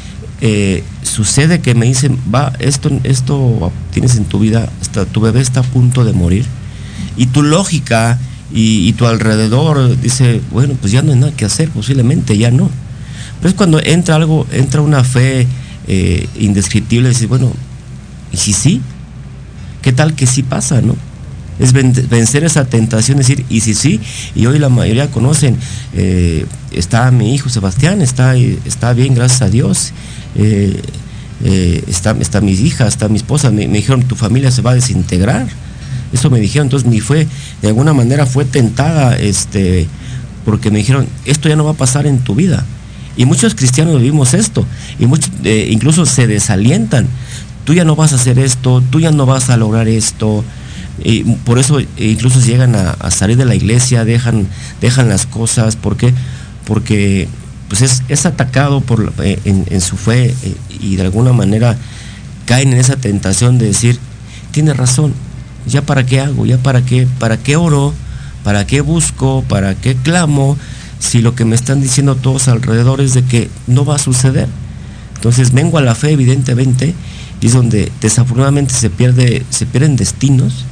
[0.40, 4.66] eh, sucede que me dicen, va, esto, esto tienes en tu vida,
[5.12, 6.46] tu bebé está a punto de morir.
[7.18, 8.18] Y tu lógica
[8.50, 12.50] y, y, tu alrededor dice, bueno, pues ya no hay nada que hacer, posiblemente ya
[12.50, 12.70] no.
[13.40, 15.46] Pero es cuando entra algo, entra una fe
[15.86, 17.52] eh, indescriptible, decir, bueno,
[18.32, 18.80] ¿y si sí?
[19.82, 20.96] ¿Qué tal que sí pasa, no?
[21.58, 24.00] Es vencer esa tentación, decir, y si sí,
[24.36, 25.56] y hoy la mayoría conocen,
[25.94, 29.92] eh, está mi hijo Sebastián, está, está bien, gracias a Dios,
[30.36, 30.80] eh,
[31.88, 34.74] está, está mi hija, está mi esposa, me, me, dijeron, tu familia se va a
[34.74, 35.48] desintegrar.
[36.12, 37.26] Eso me dijeron, entonces mi fue,
[37.60, 39.86] de alguna manera fue tentada, este,
[40.44, 42.64] porque me dijeron, esto ya no va a pasar en tu vida.
[43.18, 44.64] Y muchos cristianos vivimos esto.
[44.98, 47.06] Y muchos eh, incluso se desalientan.
[47.64, 50.42] Tú ya no vas a hacer esto, tú ya no vas a lograr esto.
[51.04, 54.48] Y por eso incluso llegan a, salir de la iglesia, dejan,
[54.80, 55.76] dejan las cosas.
[55.76, 56.14] ¿Por qué?
[56.64, 57.28] Porque
[57.68, 61.76] pues es, atacado por, eh, en, su fe eh, y de alguna manera
[62.46, 63.98] caen en esa tentación de decir,
[64.52, 65.12] tiene razón,
[65.66, 67.92] ya para qué hago, ya para qué, para qué oro,
[68.48, 69.44] ¿Para qué busco?
[69.46, 70.56] ¿Para qué clamo?
[70.98, 74.48] Si lo que me están diciendo todos alrededor es de que no va a suceder.
[75.14, 76.94] Entonces vengo a la fe, evidentemente,
[77.40, 80.64] y es donde desafortunadamente se, pierde, se pierden destinos,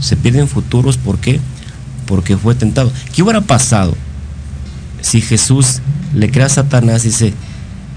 [0.00, 0.96] se pierden futuros.
[0.96, 1.40] ¿Por qué?
[2.06, 2.92] Porque fue tentado.
[3.14, 3.94] ¿Qué hubiera pasado
[5.00, 5.80] si Jesús
[6.14, 7.34] le crea a Satanás y dice,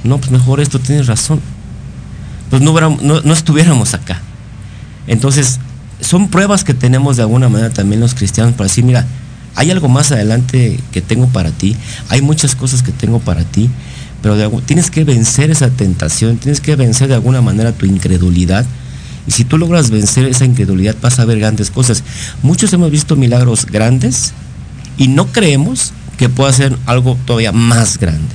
[0.04, 1.42] no, pues mejor esto tienes razón?
[2.50, 4.22] Pues no, no, no estuviéramos acá.
[5.08, 5.60] Entonces,
[6.02, 9.06] son pruebas que tenemos de alguna manera también los cristianos para decir, mira,
[9.56, 11.76] hay algo más adelante que tengo para ti,
[12.10, 13.70] hay muchas cosas que tengo para ti,
[14.22, 18.66] pero tienes que vencer esa tentación, tienes que vencer de alguna manera tu incredulidad.
[19.28, 22.04] Y si tú logras vencer esa incredulidad, vas a ver grandes cosas.
[22.42, 24.34] Muchos hemos visto milagros grandes
[24.98, 28.28] y no creemos que pueda ser algo todavía más grande.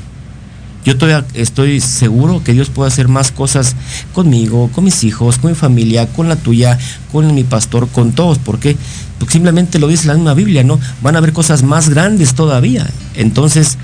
[0.85, 3.75] Yo todavía estoy seguro que Dios puede hacer más cosas
[4.13, 6.79] conmigo, con mis hijos, con mi familia, con la tuya,
[7.11, 8.39] con mi pastor, con todos.
[8.39, 8.77] ¿Por qué?
[9.19, 10.79] Porque simplemente lo dice la misma Biblia, ¿no?
[11.03, 12.87] Van a haber cosas más grandes todavía.
[13.15, 13.79] Entonces,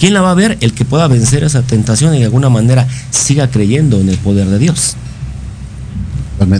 [0.00, 0.58] ¿quién la va a ver?
[0.60, 4.48] El que pueda vencer esa tentación y de alguna manera siga creyendo en el poder
[4.48, 4.96] de Dios.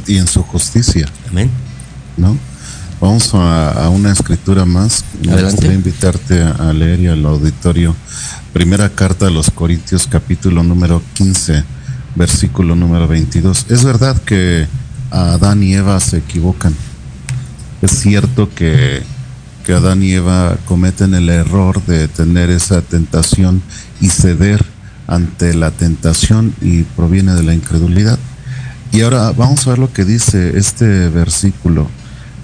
[0.06, 1.08] Y en su justicia.
[1.28, 1.50] Amén.
[2.16, 2.38] ¿No?
[3.00, 5.04] Vamos a, una escritura más.
[5.28, 5.66] Adelante.
[5.66, 7.94] invitarte a leer y al auditorio
[8.56, 11.62] Primera carta a los Corintios capítulo número 15,
[12.14, 13.66] versículo número 22.
[13.68, 14.66] Es verdad que
[15.10, 16.74] Adán y Eva se equivocan.
[17.82, 19.02] Es cierto que,
[19.66, 23.60] que Adán y Eva cometen el error de tener esa tentación
[24.00, 24.64] y ceder
[25.06, 28.18] ante la tentación y proviene de la incredulidad.
[28.90, 31.90] Y ahora vamos a ver lo que dice este versículo.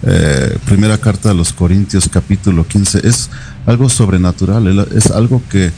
[0.04, 3.06] Eh, primera carta a los Corintios capítulo 15.
[3.06, 3.30] Es
[3.66, 5.70] algo sobrenatural, es algo que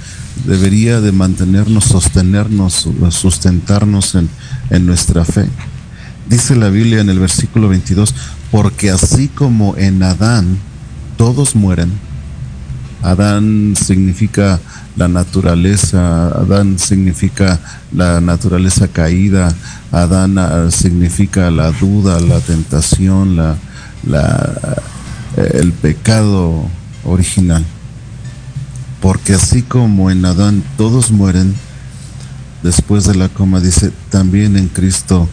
[0.47, 4.31] debería de mantenernos, sostenernos, sustentarnos en,
[4.71, 5.47] en nuestra fe.
[6.29, 8.15] Dice la Biblia en el versículo 22,
[8.51, 10.57] porque así como en Adán
[11.19, 11.93] todos mueren,
[13.03, 14.59] Adán significa
[14.97, 17.61] la naturaleza, Adán significa
[17.93, 19.55] la naturaleza caída,
[19.93, 23.57] Adán ah, significa la duda, la tentación, la,
[24.07, 24.77] la,
[25.37, 26.69] el pecado
[27.05, 27.65] original.
[29.01, 31.55] Porque así como en Adán todos mueren,
[32.63, 35.29] después de la coma dice, también en Cristo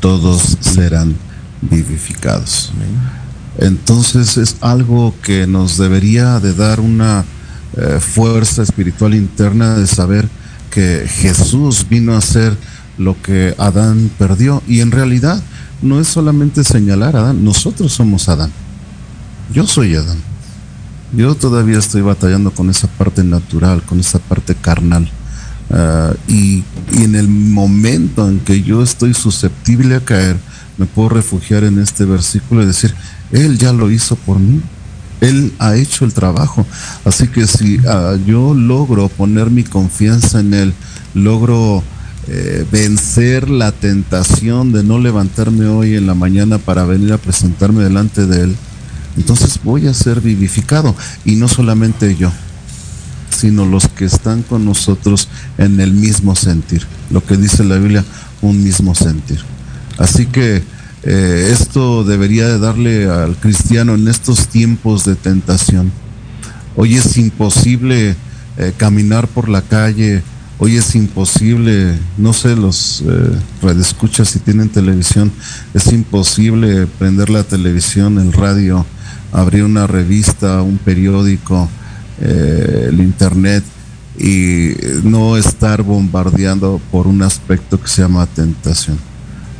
[0.00, 1.14] todos serán
[1.60, 2.72] vivificados.
[3.58, 7.24] Entonces es algo que nos debería de dar una
[7.76, 10.28] eh, fuerza espiritual interna de saber
[10.70, 12.56] que Jesús vino a hacer
[12.96, 14.62] lo que Adán perdió.
[14.66, 15.42] Y en realidad
[15.82, 18.50] no es solamente señalar a Adán, nosotros somos Adán.
[19.52, 20.18] Yo soy Adán.
[21.12, 25.10] Yo todavía estoy batallando con esa parte natural, con esa parte carnal.
[25.70, 30.36] Ah, y, en el momento en que yo estoy susceptible a caer,
[30.76, 32.94] me puedo refugiar en este versículo y decir,
[33.32, 34.60] Él ya lo hizo por mí.
[35.20, 36.66] Él ha hecho el trabajo.
[37.04, 40.74] Así que si ah, yo logro poner mi confianza en Él,
[41.14, 41.82] logro
[42.28, 47.82] eh, vencer la tentación de no levantarme hoy en la mañana para venir a presentarme
[47.82, 48.56] delante de Él,
[49.16, 50.94] entonces voy a ser vivificado.
[51.24, 52.30] Y no solamente yo,
[53.30, 56.86] sino los que están con nosotros en el mismo sentir.
[57.10, 58.04] Lo que dice la Biblia,
[58.42, 59.40] un mismo sentir.
[59.98, 60.62] Así que
[61.02, 65.90] eh, esto debería de darle al cristiano en estos tiempos de tentación.
[66.76, 68.16] Hoy es imposible
[68.58, 70.22] eh, caminar por la calle,
[70.60, 73.32] hoy es imposible, no sé, los eh,
[73.62, 75.32] redescuchas si tienen televisión,
[75.72, 78.84] es imposible prender la televisión, el radio,
[79.32, 81.68] abrir una revista, un periódico,
[82.20, 83.64] eh, el internet
[84.18, 88.98] y no estar bombardeando por un aspecto que se llama tentación.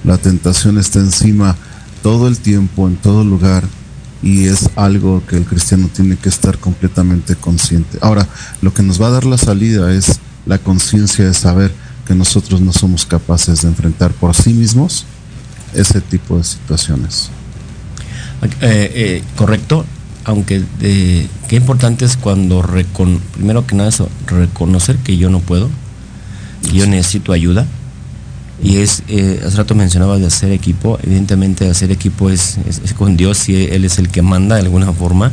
[0.04, 1.56] La tentación está encima
[2.02, 3.64] todo el tiempo, en todo lugar,
[4.22, 7.96] y es algo que el cristiano tiene que estar completamente consciente.
[8.02, 8.28] Ahora,
[8.60, 10.20] lo que nos va a dar la salida es
[10.50, 11.72] la conciencia de saber
[12.04, 15.06] que nosotros no somos capaces de enfrentar por sí mismos
[15.74, 17.30] ese tipo de situaciones.
[18.42, 19.84] Eh, eh, correcto,
[20.24, 22.66] aunque eh, qué importante es cuando,
[23.32, 25.70] primero que nada, eso, reconocer que yo no puedo,
[26.64, 27.64] que yo necesito ayuda.
[28.60, 29.04] Y es,
[29.46, 32.58] hace rato mencionaba de hacer equipo, evidentemente hacer equipo es,
[32.98, 35.30] con Dios y Él es el que manda de alguna forma.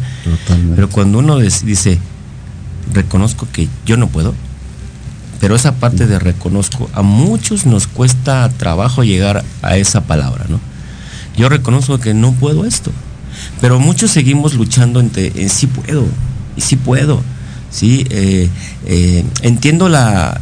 [0.76, 1.98] Pero cuando uno dice,
[2.94, 4.36] reconozco que yo no puedo,
[5.40, 10.60] pero esa parte de reconozco, a muchos nos cuesta trabajo llegar a esa palabra, ¿no?
[11.36, 12.92] Yo reconozco que no puedo esto,
[13.62, 16.06] pero muchos seguimos luchando entre eh, sí puedo
[16.56, 17.22] y sí puedo.
[17.70, 18.06] ¿sí?
[18.10, 18.50] Eh,
[18.86, 20.42] eh, entiendo la,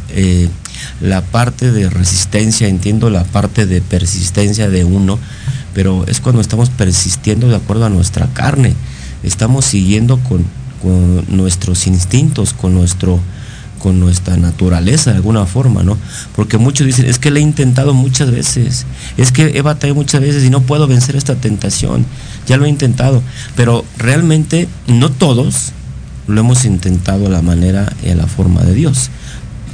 [1.02, 5.18] la parte de resistencia, entiendo la parte de persistencia de uno,
[5.74, 8.74] pero es cuando estamos persistiendo de acuerdo a nuestra carne.
[9.22, 10.46] estamos siguiendo con,
[10.80, 13.20] con nuestros instintos, con nuestro
[13.86, 15.96] con nuestra naturaleza de alguna forma, ¿no?
[16.34, 18.84] Porque muchos dicen, es que le he intentado muchas veces,
[19.16, 22.04] es que he batallado muchas veces y no puedo vencer esta tentación,
[22.48, 23.22] ya lo he intentado,
[23.54, 25.70] pero realmente no todos
[26.26, 29.10] lo hemos intentado a la manera y a la forma de Dios,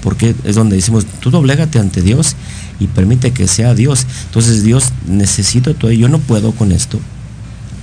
[0.02, 2.36] porque es donde decimos, tú doblégate ante Dios
[2.80, 4.06] y permite que sea Dios.
[4.26, 7.00] Entonces Dios, necesito todo, yo no puedo con esto,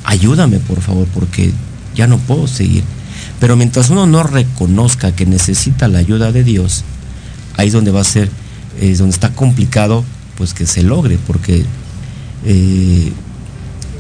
[0.04, 1.52] ayúdame por favor, porque
[1.96, 2.84] ya no puedo seguir.
[3.40, 6.84] Pero mientras uno no reconozca que necesita la ayuda de Dios,
[7.56, 8.30] ahí es donde va a ser,
[8.82, 10.04] es donde está complicado,
[10.38, 11.64] pues que se logre, porque
[12.46, 13.12] eh,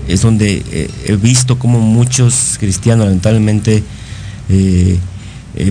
[0.07, 3.83] es donde eh, he visto como muchos cristianos lamentablemente
[4.49, 4.97] eh,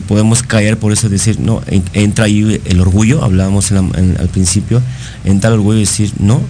[0.07, 1.63] podemos caer por eso decir, no,
[1.93, 4.83] entra ahí el orgullo, hablábamos al principio,
[5.25, 6.43] entra el orgullo y decir, no,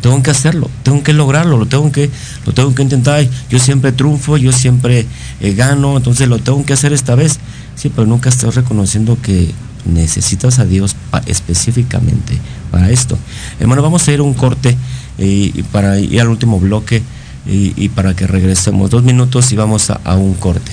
[0.00, 2.10] tengo que hacerlo, tengo que lograrlo, lo tengo que,
[2.46, 3.26] lo tengo que intentar.
[3.48, 5.06] Yo siempre triunfo, yo siempre
[5.40, 7.38] eh, gano, entonces lo tengo que hacer esta vez.
[7.76, 9.52] Sí, pero nunca estoy reconociendo que
[9.84, 10.96] necesitas a Dios
[11.26, 12.38] específicamente
[12.70, 13.18] para esto.
[13.58, 14.76] Hermano, vamos a ir a un corte
[15.18, 17.02] eh, para ir al último bloque
[17.46, 18.90] y, para que regresemos.
[18.90, 20.72] Dos minutos y vamos a un corte.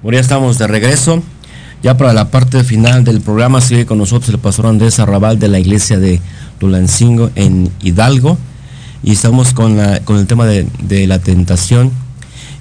[0.00, 1.24] Bueno, ya estamos de regreso.
[1.82, 5.48] Ya para la parte final del programa sigue con nosotros el pastor Andrés Arrabal de
[5.48, 6.20] la iglesia de
[6.60, 8.38] Tulancingo en Hidalgo.
[9.02, 11.90] Y estamos con, con el tema de, la tentación.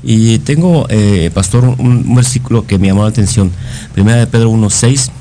[0.01, 3.51] Y tengo, eh, pastor, un, versículo que me llamó la atención.
[3.93, 5.11] Primera de Pedro 1.6.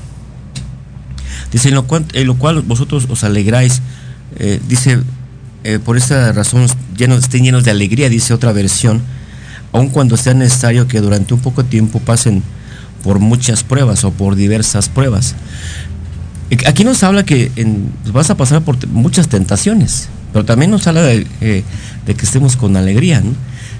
[1.51, 3.83] Dice, en lo, cual, en lo cual vosotros os alegráis.
[4.37, 5.01] Eh, dice,
[5.63, 6.65] eh, por esta razón
[6.97, 9.03] llenos, estén llenos de alegría, dice otra versión
[9.77, 12.41] aun cuando sea necesario que durante un poco tiempo pasen
[13.03, 15.35] por muchas pruebas o por diversas pruebas.
[16.65, 17.51] Aquí nos habla que
[18.11, 21.63] vas a pasar por muchas tentaciones, pero también nos habla de, eh,
[22.05, 23.21] que estemos con alegría.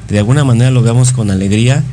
[0.10, 1.84] De alguna manera lo veamos con alegría,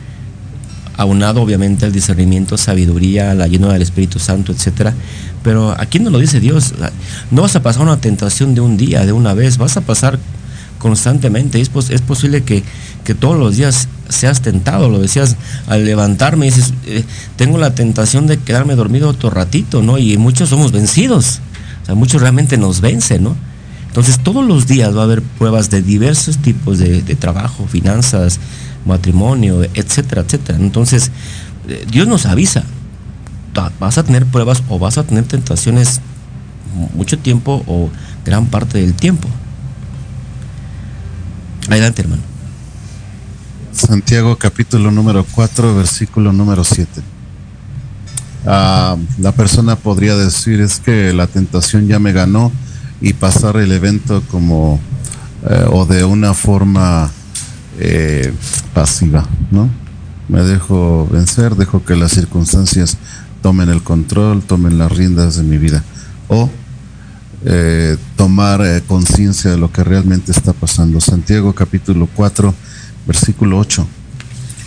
[0.97, 4.91] aunado obviamente al discernimiento, sabiduría, la llena del Espíritu Santo, etc.
[5.43, 6.75] Pero aquí no lo dice Dios.
[7.31, 10.19] No vas a pasar una tentación de un día, de una vez, vas a pasar
[10.85, 11.63] constantemente.
[11.63, 12.63] Es, es posible que,
[13.05, 17.05] que, todos los días seas tentado, lo decías, al levantarme dices, eh,
[17.37, 19.97] tengo la tentación de quedarme dormido otro ratito, ¿no?
[19.97, 21.41] Y muchos somos vencidos,
[21.83, 23.35] o sea, muchos realmente nos vencen, ¿no?
[23.87, 28.39] Entonces todos los días va a haber pruebas de diversos tipos de, trabajo, finanzas,
[28.85, 30.59] matrimonio, etcétera, etcétera.
[30.59, 31.11] Entonces,
[31.67, 32.63] eh, Dios nos avisa,
[33.81, 36.03] vas a tener pruebas o vas a tener tentaciones
[36.95, 37.89] mucho tiempo o
[38.27, 39.29] gran parte del tiempo.
[41.69, 42.23] Adelante, hermano.
[43.73, 47.03] Santiago capítulo número 4, versículo número 7.
[48.47, 52.53] Ah, la persona podría decir es que la tentación ya me ganó
[53.01, 54.79] y pasar el evento como
[55.49, 57.11] eh, o de una forma
[57.79, 58.33] eh,
[58.75, 59.69] pasiva, ¿no?
[60.29, 62.99] Me dejo vencer, dejo que las circunstancias
[63.43, 65.83] tomen el control, tomen las riendas de mi vida.
[66.29, 66.51] O
[67.45, 71.01] eh, tomar conciencia de lo que realmente está pasando.
[71.01, 72.55] Santiago capítulo 4,
[73.07, 73.87] versículo 8.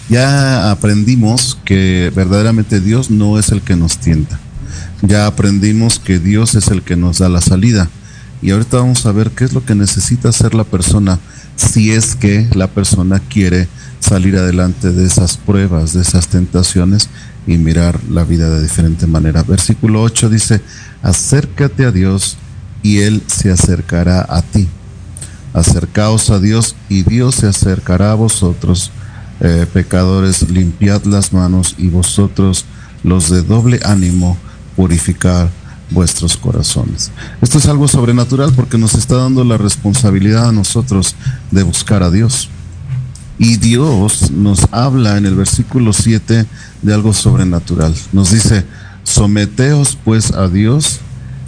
[0.09, 4.39] Ya aprendimos que verdaderamente Dios no es el que nos tienta.
[5.01, 7.89] Ya aprendimos que Dios es el que nos da la salida.
[8.41, 11.19] Y ahorita vamos a ver qué es lo que necesita hacer la persona
[11.55, 13.67] si es que la persona quiere
[13.99, 17.09] salir adelante de esas pruebas, de esas tentaciones
[17.47, 19.43] y mirar la vida de diferente manera.
[19.43, 20.61] Versículo 8 dice,
[21.01, 22.37] acércate a Dios
[22.87, 24.65] y Él se acercará a ti.
[25.53, 28.91] Acercaos a Dios y Dios se acercará a vosotros.
[29.41, 32.63] Eh, pecadores, limpiad las manos y vosotros,
[33.03, 34.37] los de doble ánimo,
[34.77, 35.49] purificar
[35.91, 37.11] vuestros corazones.
[37.41, 41.13] Esto es algo sobrenatural porque nos está dando la responsabilidad a nosotros
[41.51, 42.47] de buscar a Dios.
[43.37, 46.45] Y Dios nos habla en el versículo 7
[46.83, 47.93] de algo sobrenatural.
[48.13, 48.65] Nos dice,
[49.03, 51.01] someteos pues a Dios,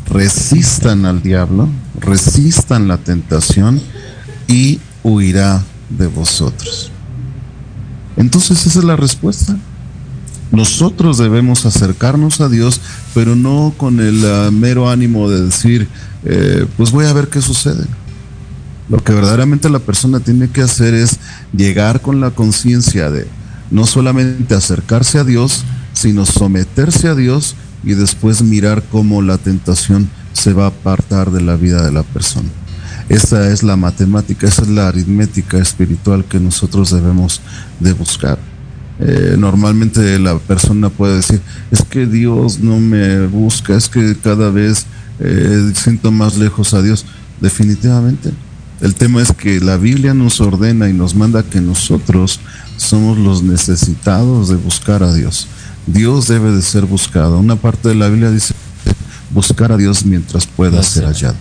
[0.09, 3.81] resistan al diablo, resistan la tentación
[4.47, 6.91] y huirá de vosotros.
[8.17, 9.55] Entonces esa es la respuesta.
[10.51, 12.81] Nosotros debemos acercarnos a Dios,
[13.13, 15.87] pero no con el ah, mero ánimo de decir,
[16.25, 17.85] eh, pues voy a ver qué sucede.
[18.89, 21.19] Lo que verdaderamente la persona tiene que hacer es
[21.53, 23.27] llegar con la conciencia de
[23.69, 30.09] no solamente acercarse a Dios, sino someterse a Dios y después mirar cómo la tentación
[30.33, 32.49] se va a apartar de la vida de la persona.
[33.09, 37.41] Esa es la matemática, esa es la aritmética espiritual que nosotros debemos
[37.79, 38.37] de buscar.
[38.99, 44.51] Eh, normalmente la persona puede decir, es que Dios no me busca, es que cada
[44.51, 44.85] vez
[45.19, 47.05] eh, siento más lejos a Dios.
[47.41, 48.31] Definitivamente.
[48.81, 52.39] El tema es que la Biblia nos ordena y nos manda que nosotros
[52.77, 55.47] somos los necesitados de buscar a Dios.
[55.87, 57.39] Dios debe de ser buscado.
[57.39, 58.53] Una parte de la Biblia dice
[59.31, 61.35] buscar a Dios mientras pueda ser hallado.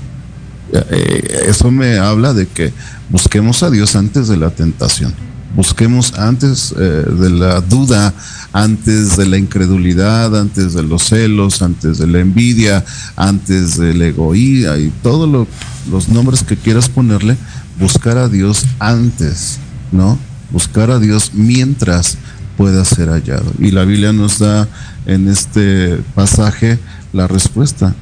[0.72, 2.72] Eh, eso me habla de que
[3.08, 5.14] busquemos a Dios antes de la tentación
[5.54, 8.14] busquemos antes eh, de la duda,
[8.52, 12.84] antes de la incredulidad, antes de los celos, antes de la envidia,
[13.16, 15.48] antes del egoísmo y todos
[15.90, 17.36] los nombres que quieras ponerle,
[17.78, 19.58] buscar a Dios antes,
[19.92, 20.18] ¿no?
[20.50, 22.18] Buscar a Dios mientras
[22.58, 23.50] pueda ser hallado.
[23.58, 24.68] Y la Biblia nos da
[25.06, 26.78] en este pasaje
[27.14, 27.94] la respuesta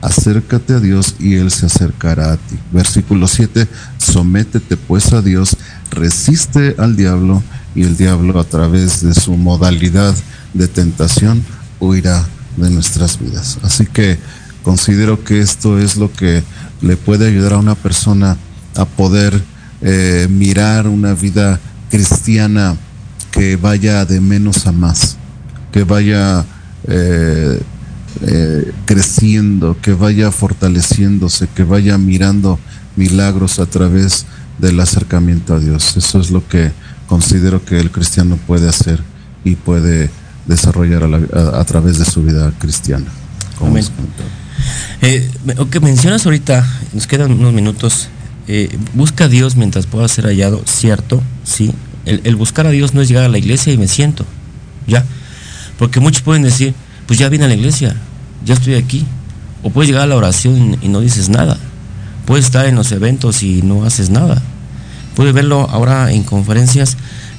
[0.00, 2.56] acércate a Dios y Él se acercará a ti.
[2.72, 5.56] Versículo 7, sométete pues a Dios,
[5.90, 7.42] resiste al diablo
[7.74, 10.14] y el diablo a través de su modalidad
[10.54, 11.42] de tentación
[11.78, 12.26] huirá
[12.56, 13.58] de nuestras vidas.
[13.62, 14.18] Así que
[14.62, 16.42] considero que esto es lo que
[16.80, 18.36] le puede ayudar a una persona
[18.76, 19.42] a poder
[19.82, 22.76] eh, mirar una vida cristiana
[23.30, 25.16] que vaya de menos a más,
[25.72, 26.44] que vaya
[26.88, 27.60] eh,
[28.22, 32.58] eh, creciendo, que vaya fortaleciéndose, que vaya mirando
[32.96, 34.26] milagros a través
[34.58, 35.96] del acercamiento a Dios.
[35.96, 36.72] Eso es lo que
[37.06, 39.02] considero que el cristiano puede hacer
[39.44, 40.10] y puede
[40.46, 43.06] desarrollar a, través de su vida cristiana.
[43.60, 43.84] Amén.
[45.02, 48.08] Eh, lo que mencionas ahorita, nos quedan unos minutos,
[48.94, 51.72] busca a Dios mientras pueda ser hallado, cierto, sí.
[52.24, 54.24] El, buscar a Dios no es llegar a la iglesia y me siento,
[54.86, 55.04] ya.
[55.78, 56.74] Porque muchos pueden decir,
[57.06, 57.96] pues ya vine a la iglesia,
[58.44, 59.06] ya estoy aquí.
[59.62, 61.58] O puedes llegar a la oración y no dices nada.
[62.26, 64.42] Puedes estar en los eventos y no haces nada.
[65.14, 66.96] Puedes verlo ahora en conferencias,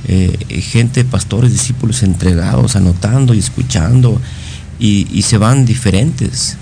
[0.08, 4.22] eh, gente, pastores, discípulos entregados, anotando y escuchando,
[4.80, 6.58] y, se van diferentes.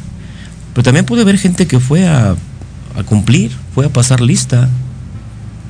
[0.74, 2.36] Pero también puede haber gente que fue a,
[3.06, 4.70] cumplir, fue a pasar lista.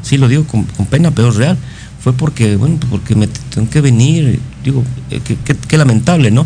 [0.01, 1.57] Sí, lo digo con, pena, pero es real.
[2.01, 4.39] Fue porque, bueno, porque me tengo que venir.
[4.63, 5.21] Digo, eh,
[5.67, 6.45] qué lamentable, ¿no?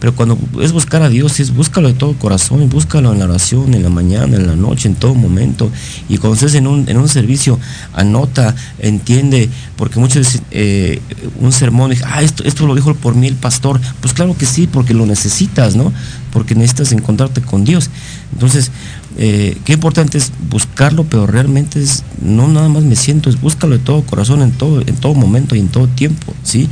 [0.00, 3.74] Pero cuando es buscar a Dios, es búscalo de todo corazón, búscalo en la oración,
[3.74, 5.70] en la mañana, en la noche, en todo momento.
[6.08, 7.60] Y cuando estés en un, en un servicio,
[7.92, 11.02] anota, entiende, porque muchas veces eh,
[11.38, 13.78] un sermón, ah, esto, esto lo dijo por mí el pastor.
[14.00, 15.92] Pues claro que sí, porque lo necesitas, ¿no?
[16.32, 17.90] Porque necesitas encontrarte con Dios.
[18.32, 18.70] Entonces,
[19.18, 23.76] eh, qué importante es buscarlo, pero realmente es, no nada más me siento, es búscalo
[23.76, 26.68] de todo corazón, en todo, en todo momento y en todo tiempo, ¿sí?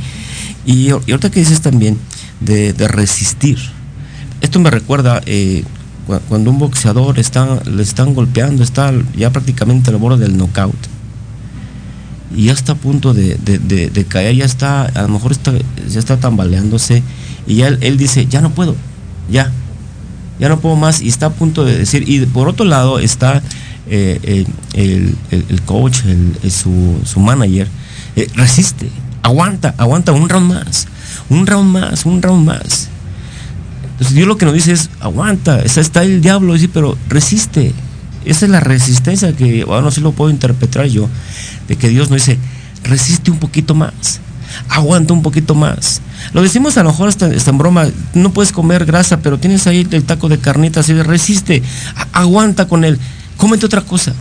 [0.65, 1.97] Y, y ahorita que dices también,
[2.39, 3.59] de, resistir.
[4.41, 5.63] Esto me recuerda eh,
[6.27, 10.75] cuando un boxeador está, le están golpeando, está ya prácticamente al borde del knockout.
[12.35, 15.53] Y ya está a punto de, caer, ya está, a lo mejor está,
[15.89, 17.03] ya está tambaleándose.
[17.47, 18.75] Y ya él, dice, ya no puedo,
[19.29, 19.51] ya.
[20.39, 23.41] Ya no puedo más y está a punto de decir, y por otro lado está
[23.87, 25.97] eh, el, coach,
[26.49, 27.67] su, su, manager,
[28.15, 28.89] eh, resiste,
[29.23, 30.87] aguanta, aguanta un round más,
[31.29, 32.89] un round más, un round más.
[33.91, 37.73] Entonces Dios lo que nos dice es, aguanta, está el diablo, dice, pero resiste.
[38.25, 41.09] Esa es la resistencia que, bueno, sí lo puedo interpretar yo,
[41.67, 42.37] de que Dios nos dice,
[42.83, 44.21] resiste un poquito más,
[44.67, 46.01] aguanta un poquito más.
[46.33, 49.87] Lo decimos a lo mejor está, en broma, no puedes comer grasa, pero tienes ahí
[49.89, 51.63] el taco de carnitas y resiste,
[52.11, 52.99] aguanta con él,
[53.37, 54.13] cómete otra cosa.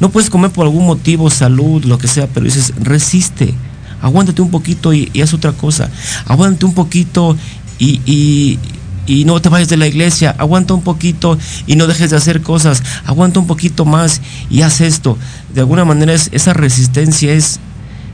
[0.00, 3.54] No puedes comer por algún motivo, salud, lo que sea, pero dices, resiste,
[4.00, 5.90] aguántate un poquito y, haz otra cosa.
[6.26, 7.36] Aguántate un poquito
[7.78, 8.00] y,
[9.06, 10.34] y, no te vayas de la iglesia.
[10.38, 11.36] Aguanta un poquito
[11.66, 12.82] y no dejes de hacer cosas.
[13.04, 15.18] Aguanta un poquito más y haz esto.
[15.52, 17.58] De alguna manera esa resistencia es,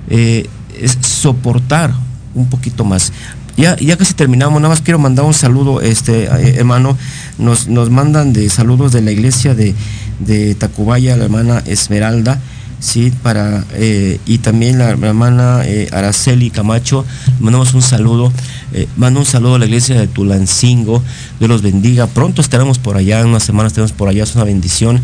[0.09, 0.49] eh,
[0.81, 1.93] es soportar
[2.35, 3.13] un poquito más.
[3.57, 6.97] Ya, ya casi terminamos, nada más quiero mandar un saludo, este eh, hermano.
[7.39, 9.75] Nos, nos mandan de saludos de la iglesia de,
[10.21, 12.39] de Tacubaya, la hermana Esmeralda.
[12.81, 13.13] ¿Sí?
[13.23, 17.05] Para, eh, y también la, hermana eh, Araceli Camacho,
[17.41, 18.33] mandamos un saludo,
[18.73, 21.03] eh, mando un saludo a la iglesia de Tulancingo,
[21.39, 24.45] Dios los bendiga, pronto estaremos por allá, en unas semanas estaremos por allá, es una
[24.45, 25.01] bendición,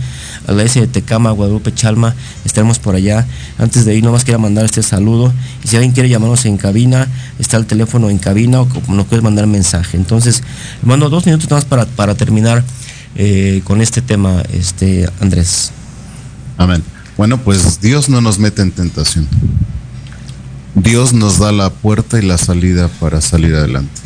[0.46, 2.14] a la iglesia de Tecama, Guadalupe Chalma,
[2.44, 3.26] estaremos por allá,
[3.58, 5.32] antes de ir nomás quiero mandar este saludo,
[5.64, 7.08] y si alguien quiere llamarnos en cabina,
[7.38, 10.42] está el teléfono en cabina o nos puedes mandar mensaje, entonces,
[10.82, 12.64] mando dos minutos más para, para terminar
[13.64, 15.70] con este tema, este Andrés.
[16.56, 16.82] Amén.
[17.22, 19.28] Bueno, pues Dios no nos mete en tentación.
[20.74, 24.00] Dios nos da la puerta y la salida para salir adelante.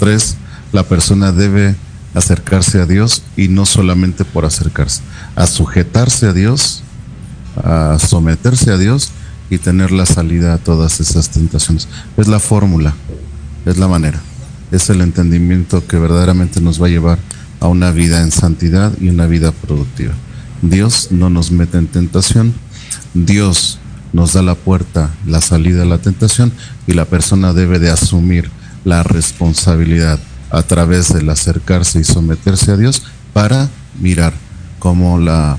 [0.00, 0.34] Tres,
[0.72, 1.76] la persona debe
[2.12, 5.02] acercarse a Dios y no solamente por acercarse,
[5.36, 6.82] a sujetarse a Dios,
[7.62, 9.12] a someterse a Dios
[9.48, 11.86] y tener la salida a todas esas tentaciones.
[12.16, 12.96] Es la fórmula,
[13.64, 14.18] es la manera,
[14.72, 17.20] es el entendimiento que verdaderamente nos va a llevar
[17.60, 20.14] a una vida en santidad y una vida productiva.
[20.70, 22.52] Dios no nos mete en tentación,
[23.14, 23.78] Dios
[24.12, 26.52] nos da la puerta, la salida a la tentación
[26.86, 28.50] y la persona debe de asumir
[28.84, 30.18] la responsabilidad
[30.50, 33.02] a través del acercarse y someterse a Dios
[33.32, 33.68] para
[34.00, 34.32] mirar
[34.78, 35.58] cómo la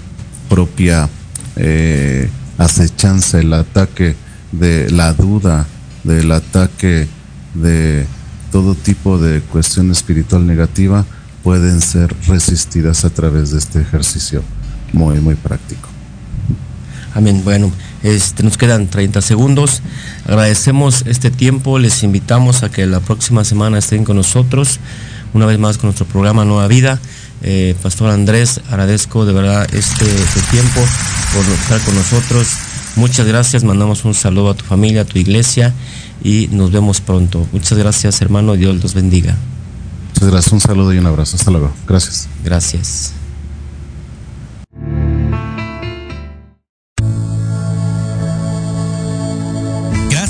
[0.50, 1.10] propia
[1.56, 4.16] eh, acechanza, el ataque
[4.52, 5.66] de la duda,
[6.04, 7.08] del ataque
[7.54, 8.06] de
[8.52, 11.06] todo tipo de cuestión espiritual negativa
[11.44, 14.42] pueden ser resistidas a través de este ejercicio
[14.94, 15.90] muy, muy práctico.
[17.14, 17.42] Amén.
[17.44, 17.72] Bueno,
[18.04, 19.82] este, nos quedan 30 segundos.
[20.26, 21.80] Agradecemos este tiempo.
[21.80, 24.80] Les invitamos a que la próxima semana estén con nosotros,
[25.34, 27.00] una vez más con nuestro programa Nueva Vida.
[27.42, 30.80] Eh, Pastor Andrés, agradezco de verdad este, este, tiempo
[31.34, 32.48] por estar con nosotros.
[32.96, 33.64] Muchas gracias.
[33.64, 35.74] Mandamos un saludo a tu familia, a tu iglesia
[36.24, 37.48] y nos vemos pronto.
[37.52, 38.54] Muchas gracias, hermano.
[38.54, 39.36] Dios los bendiga.
[40.14, 40.54] Muchas gracias.
[40.54, 41.36] Un saludo y un abrazo.
[41.36, 41.72] Hasta luego.
[41.88, 42.28] Gracias.
[42.44, 43.14] Gracias.